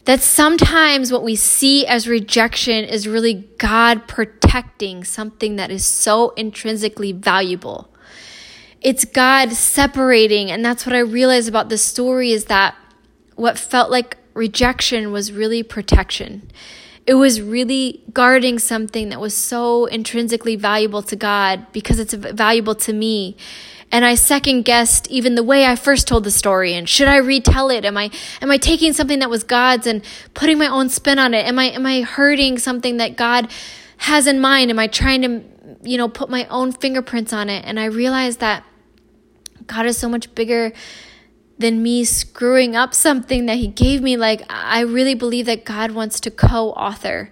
[0.05, 6.30] that sometimes what we see as rejection is really God protecting something that is so
[6.30, 7.92] intrinsically valuable.
[8.80, 12.74] It's God separating, and that's what I realized about this story is that
[13.36, 16.51] what felt like rejection was really protection.
[17.07, 22.74] It was really guarding something that was so intrinsically valuable to God because it's valuable
[22.76, 23.36] to me.
[23.93, 26.74] And I second guessed even the way I first told the story.
[26.74, 27.84] And should I retell it?
[27.84, 28.11] Am I
[28.41, 30.03] am I taking something that was God's and
[30.34, 31.47] putting my own spin on it?
[31.47, 33.51] Am I am I hurting something that God
[33.99, 34.70] has in mind?
[34.70, 35.43] Am I trying to
[35.82, 37.64] you know put my own fingerprints on it?
[37.64, 38.64] And I realized that
[39.66, 40.72] God is so much bigger
[41.61, 44.16] than me screwing up something that He gave me.
[44.16, 47.30] Like, I really believe that God wants to co author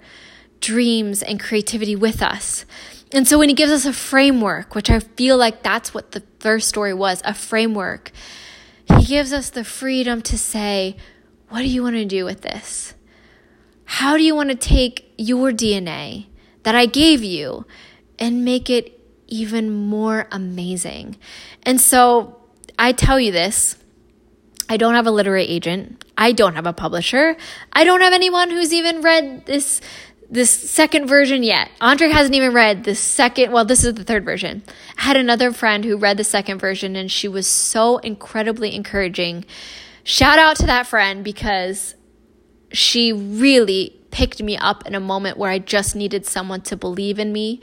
[0.60, 2.64] dreams and creativity with us.
[3.12, 6.22] And so when He gives us a framework, which I feel like that's what the
[6.38, 8.12] first story was a framework,
[8.96, 10.96] He gives us the freedom to say,
[11.48, 12.94] What do you want to do with this?
[13.84, 16.26] How do you want to take your DNA
[16.62, 17.66] that I gave you
[18.18, 21.16] and make it even more amazing?
[21.62, 22.36] And so
[22.78, 23.76] I tell you this
[24.68, 26.04] I don't have a literary agent.
[26.16, 27.36] I don't have a publisher.
[27.72, 29.80] I don't have anyone who's even read this
[30.30, 31.70] this second version yet.
[31.80, 34.62] Andre hasn't even read the second, well, this is the third version.
[34.98, 39.44] I had another friend who read the second version and she was so incredibly encouraging.
[40.04, 41.94] Shout out to that friend because
[42.72, 47.18] she really picked me up in a moment where I just needed someone to believe
[47.18, 47.60] in me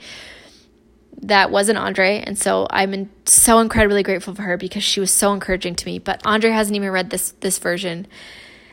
[1.22, 2.22] that wasn't Andre.
[2.26, 5.86] And so I'm in, so incredibly grateful for her because she was so encouraging to
[5.86, 5.98] me.
[5.98, 8.06] But Andre hasn't even read this this version.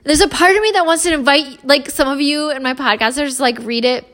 [0.04, 2.74] There's a part of me that wants to invite like some of you in my
[2.74, 4.06] podcast podcasters like read it.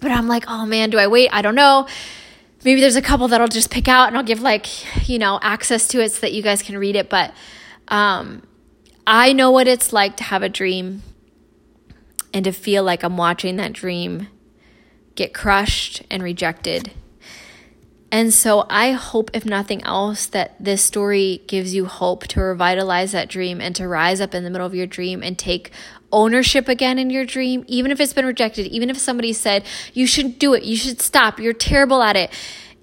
[0.00, 1.28] But I'm like, oh man, do I wait?
[1.32, 1.86] I don't know.
[2.64, 5.38] Maybe there's a couple that I'll just pick out and I'll give like, you know,
[5.42, 7.10] access to it so that you guys can read it.
[7.10, 7.34] But
[7.88, 8.42] um
[9.06, 11.02] I know what it's like to have a dream
[12.32, 14.28] and to feel like I'm watching that dream
[15.14, 16.92] get crushed and rejected
[18.12, 23.12] and so I hope, if nothing else, that this story gives you hope to revitalize
[23.12, 25.70] that dream and to rise up in the middle of your dream and take
[26.12, 30.06] ownership again in your dream, even if it's been rejected, even if somebody said, you
[30.06, 32.30] shouldn't do it, you should stop, you're terrible at it.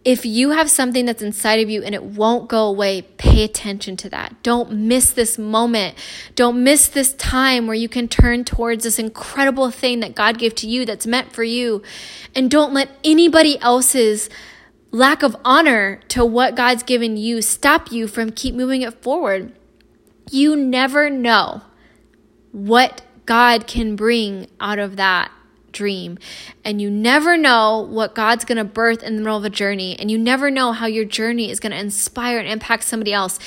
[0.04, 3.98] If you have something that's inside of you and it won't go away, pay attention
[3.98, 4.42] to that.
[4.42, 5.96] Don't miss this moment.
[6.34, 10.56] Don't miss this time where you can turn towards this incredible thing that God gave
[10.56, 11.84] to you that's meant for you.
[12.34, 14.30] And don't let anybody else's
[14.92, 19.54] lack of honor to what God's given you stop you from keep moving it forward.
[20.32, 21.62] You never know
[22.52, 25.32] what God can bring out of that
[25.72, 26.18] dream.
[26.64, 29.96] And you never know what God's going to birth in the middle of a journey.
[30.00, 33.40] And you never know how your journey is going to inspire and impact somebody else.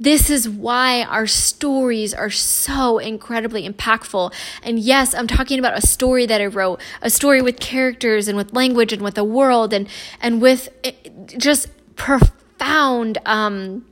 [0.00, 4.32] This is why our stories are so incredibly impactful.
[4.62, 8.36] And yes, I'm talking about a story that I wrote, a story with characters and
[8.36, 9.88] with language and with a world and
[10.20, 10.92] and with eh,
[11.38, 13.84] just profound um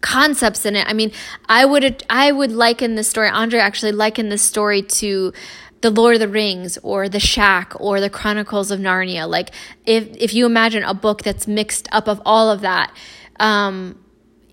[0.00, 0.86] concepts in it.
[0.86, 1.12] I mean,
[1.48, 3.28] I would I would liken this story.
[3.28, 5.32] Andre actually likened this story to
[5.80, 9.28] the Lord of the Rings or The Shack or The Chronicles of Narnia.
[9.28, 9.50] Like
[9.86, 12.92] if if you imagine a book that's mixed up of all of that,
[13.38, 13.98] um,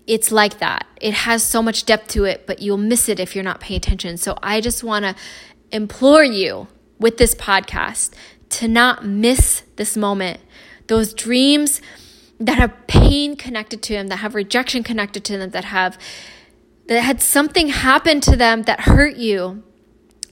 [0.06, 0.86] it's like that.
[1.00, 3.78] It has so much depth to it, but you'll miss it if you're not paying
[3.78, 4.16] attention.
[4.16, 5.14] So I just want to
[5.72, 8.12] implore you with this podcast
[8.50, 10.40] to not miss this moment.
[10.86, 11.80] Those dreams
[12.38, 15.98] that have pain connected to them, that have rejection connected to them, that have
[16.86, 19.64] that had something happen to them that hurt you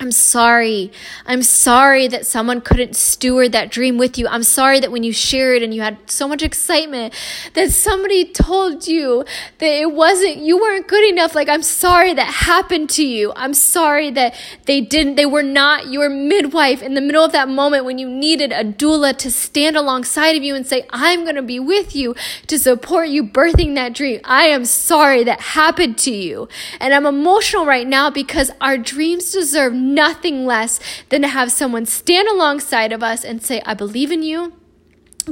[0.01, 0.91] I'm sorry.
[1.25, 4.27] I'm sorry that someone couldn't steward that dream with you.
[4.27, 7.15] I'm sorry that when you shared and you had so much excitement
[7.55, 9.25] that somebody told you
[9.59, 11.35] that it wasn't, you weren't good enough.
[11.35, 13.33] Like, I'm sorry that happened to you.
[13.37, 14.35] I'm sorry that
[14.67, 18.09] they didn't, they were not your midwife in the middle of that moment when you
[18.09, 21.95] needed a doula to stand alongside of you and say, I'm going to be with
[21.95, 22.17] you
[22.49, 24.21] to support you birthing that dream.
[24.25, 26.49] I am sorry that happened to you.
[26.81, 31.87] And I'm emotional right now because our dreams deserve nothing less than to have someone
[31.87, 34.55] stand alongside of us and say, I believe in you.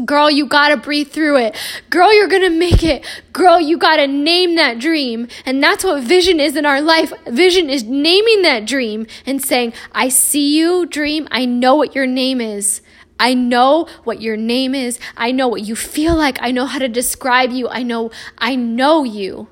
[0.07, 1.57] Girl, you gotta breathe through it.
[1.91, 3.05] Girl, you're gonna make it.
[3.33, 5.29] Girl, you gotta name that dream.
[5.45, 7.13] And that's what vision is in our life.
[7.27, 11.29] Vision is naming that dream and saying, I see you, dream.
[11.31, 12.81] I know what your name is.
[13.21, 14.99] I know what your name is.
[15.15, 16.39] I know what you feel like.
[16.41, 17.69] I know how to describe you.
[17.69, 19.49] I know, I know you.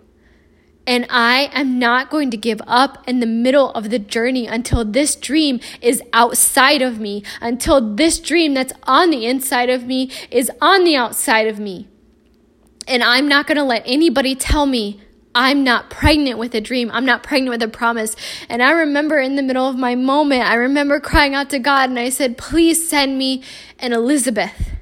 [0.90, 4.84] And I am not going to give up in the middle of the journey until
[4.84, 10.10] this dream is outside of me, until this dream that's on the inside of me
[10.32, 11.86] is on the outside of me.
[12.88, 15.00] And I'm not going to let anybody tell me
[15.32, 16.90] I'm not pregnant with a dream.
[16.92, 18.16] I'm not pregnant with a promise.
[18.48, 21.88] And I remember in the middle of my moment, I remember crying out to God
[21.88, 23.44] and I said, please send me
[23.78, 24.79] an Elizabeth.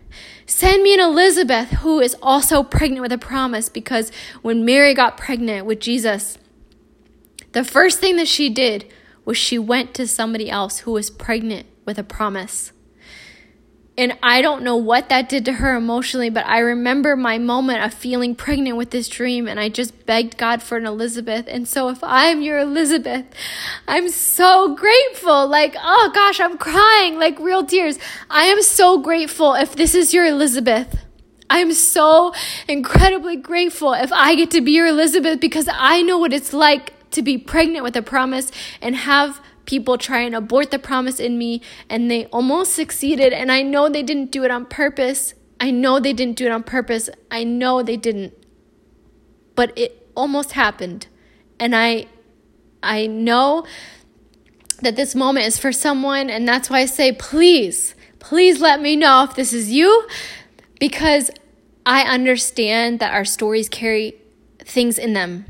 [0.48, 5.18] Send me an Elizabeth who is also pregnant with a promise because when Mary got
[5.18, 6.38] pregnant with Jesus,
[7.52, 8.90] the first thing that she did
[9.26, 12.72] was she went to somebody else who was pregnant with a promise.
[13.98, 17.82] And I don't know what that did to her emotionally, but I remember my moment
[17.82, 21.46] of feeling pregnant with this dream, and I just begged God for an Elizabeth.
[21.48, 23.24] And so, if I'm your Elizabeth,
[23.88, 25.48] I'm so grateful.
[25.48, 27.98] Like, oh gosh, I'm crying like real tears.
[28.30, 31.04] I am so grateful if this is your Elizabeth.
[31.50, 32.32] I'm so
[32.68, 37.10] incredibly grateful if I get to be your Elizabeth because I know what it's like
[37.10, 41.36] to be pregnant with a promise and have people try and abort the promise in
[41.36, 41.60] me
[41.90, 45.34] and they almost succeeded and I know they didn't do it on purpose.
[45.60, 47.10] I know they didn't do it on purpose.
[47.30, 48.32] I know they didn't.
[49.54, 51.06] But it almost happened.
[51.60, 52.06] And I
[52.82, 53.66] I know
[54.80, 58.96] that this moment is for someone and that's why I say please, please let me
[58.96, 60.08] know if this is you
[60.80, 61.30] because
[61.84, 64.14] I understand that our stories carry
[64.64, 65.44] things in them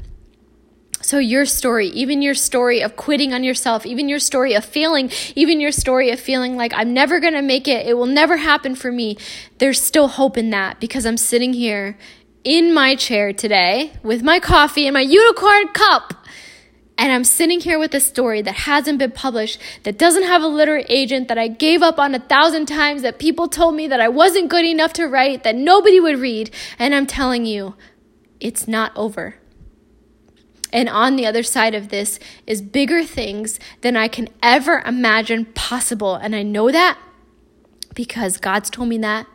[1.08, 5.10] so, your story, even your story of quitting on yourself, even your story of failing,
[5.34, 8.36] even your story of feeling like I'm never going to make it, it will never
[8.36, 9.16] happen for me,
[9.56, 11.96] there's still hope in that because I'm sitting here
[12.44, 16.12] in my chair today with my coffee and my unicorn cup.
[16.98, 20.46] And I'm sitting here with a story that hasn't been published, that doesn't have a
[20.46, 24.02] literary agent, that I gave up on a thousand times, that people told me that
[24.02, 26.50] I wasn't good enough to write, that nobody would read.
[26.78, 27.76] And I'm telling you,
[28.40, 29.36] it's not over.
[30.72, 35.46] And on the other side of this is bigger things than I can ever imagine
[35.46, 36.14] possible.
[36.14, 36.98] And I know that
[37.94, 39.26] because God's told me that,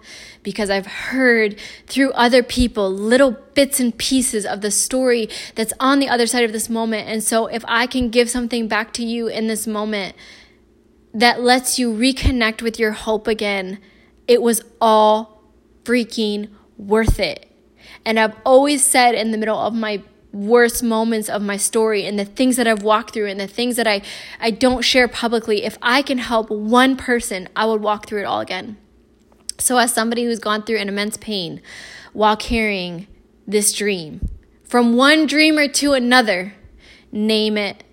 [0.42, 6.00] because I've heard through other people little bits and pieces of the story that's on
[6.00, 7.10] the other side of this moment.
[7.10, 10.16] And so if I can give something back to you in this moment
[11.14, 13.80] that lets you reconnect with your hope again,
[14.30, 15.44] it was all
[15.84, 17.50] freaking worth it.
[18.06, 20.02] And I've always said in the middle of my
[20.34, 23.76] worst moments of my story and the things that I've walked through and the things
[23.76, 24.02] that I,
[24.40, 28.26] I don't share publicly, if I can help one person, I would walk through it
[28.26, 28.78] all again.
[29.60, 31.62] So, as somebody who's gone through an immense pain
[32.12, 33.08] while carrying
[33.48, 34.28] this dream,
[34.64, 36.56] from one dreamer to another,
[37.12, 37.84] name it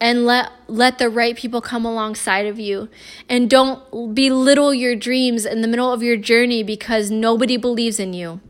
[0.00, 2.88] and let let the right people come alongside of you
[3.28, 8.12] and don't belittle your dreams in the middle of your journey because nobody believes in
[8.12, 8.40] you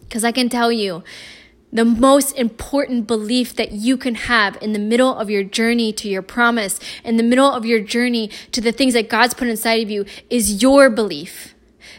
[0.00, 1.02] because i can tell you
[1.76, 6.08] the most important belief that you can have in the middle of your journey to
[6.08, 9.82] your promise, in the middle of your journey to the things that God's put inside
[9.82, 11.54] of you, is your belief.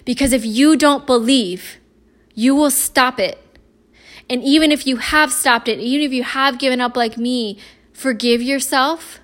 [0.05, 1.78] Because if you don't believe,
[2.34, 3.43] you will stop it.
[4.30, 7.57] And even if you have stopped it, even if you have given up like me,
[7.93, 9.19] forgive yourself.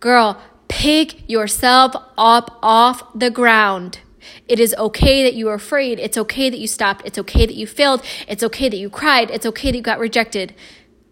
[0.00, 4.00] Girl, pick yourself up off the ground.
[4.48, 5.98] It is okay that you were afraid.
[5.98, 7.06] It's okay that you stopped.
[7.06, 8.02] It's okay that you failed.
[8.28, 9.30] It's okay that you cried.
[9.30, 10.54] It's okay that you got rejected.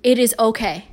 [0.03, 0.89] It is okay.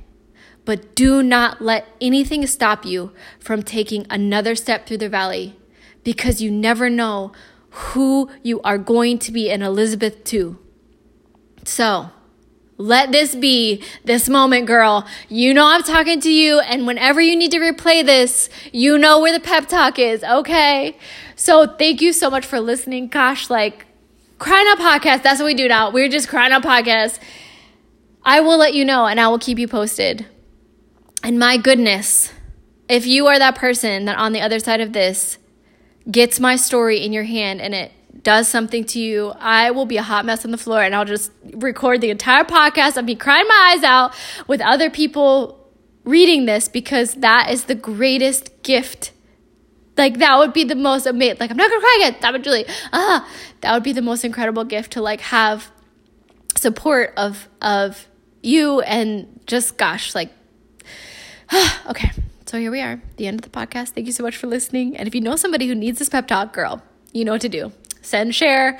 [0.64, 5.56] But do not let anything stop you from taking another step through the valley
[6.02, 7.32] because you never know
[7.70, 10.58] who you are going to be an Elizabeth to.
[11.64, 12.10] So,
[12.78, 15.06] let this be this moment, girl.
[15.28, 19.20] You know I'm talking to you, and whenever you need to replay this, you know
[19.20, 20.96] where the pep talk is, okay?
[21.36, 23.08] So thank you so much for listening.
[23.08, 23.86] Gosh, like
[24.38, 25.90] crying out podcast, that's what we do now.
[25.90, 27.18] We're just crying out podcast.
[28.24, 30.26] I will let you know and I will keep you posted.
[31.22, 32.32] And my goodness,
[32.88, 35.38] if you are that person that on the other side of this
[36.10, 37.92] gets my story in your hand and it
[38.26, 41.04] does something to you, I will be a hot mess on the floor and I'll
[41.04, 42.96] just record the entire podcast.
[42.96, 44.16] I'll be crying my eyes out
[44.48, 45.64] with other people
[46.02, 49.12] reading this because that is the greatest gift.
[49.96, 51.36] Like that would be the most amazing.
[51.38, 52.16] Like I'm not gonna cry again.
[52.20, 55.70] That would really ah, that would be the most incredible gift to like have
[56.56, 58.08] support of of
[58.42, 60.32] you and just gosh, like
[61.88, 62.10] okay.
[62.46, 63.90] So here we are, the end of the podcast.
[63.90, 64.96] Thank you so much for listening.
[64.96, 67.48] And if you know somebody who needs this pep talk, girl, you know what to
[67.48, 67.72] do
[68.06, 68.78] send share.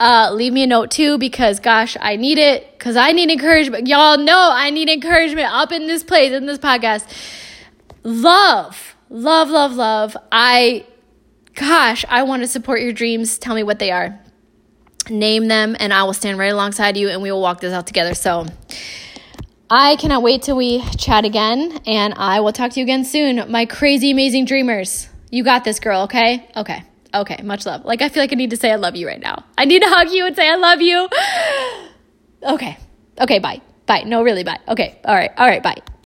[0.00, 3.88] Uh, leave me a note too because gosh, I need it because I need encouragement.
[3.88, 7.04] Y'all know I need encouragement up in this place, in this podcast.
[8.04, 10.16] Love, love, love, love.
[10.30, 10.86] I,
[11.54, 13.38] gosh, I want to support your dreams.
[13.38, 14.18] Tell me what they are.
[15.10, 17.86] Name them and I will stand right alongside you and we will walk this out
[17.86, 18.14] together.
[18.14, 18.46] So,
[19.70, 23.50] I cannot wait till we chat again, and I will talk to you again soon.
[23.50, 25.10] My crazy, amazing dreamers.
[25.30, 26.48] You got this, girl, okay?
[26.56, 26.84] Okay.
[27.14, 27.84] Okay, much love.
[27.84, 29.44] Like, I feel like I need to say I love you right now.
[29.56, 31.08] I need to hug you and say I love you.
[32.40, 32.78] Okay.
[33.20, 33.60] Okay, bye.
[33.86, 34.04] Bye.
[34.06, 34.60] No, really, bye.
[34.68, 35.00] Okay.
[35.04, 35.32] All right.
[35.36, 35.82] All right, bye.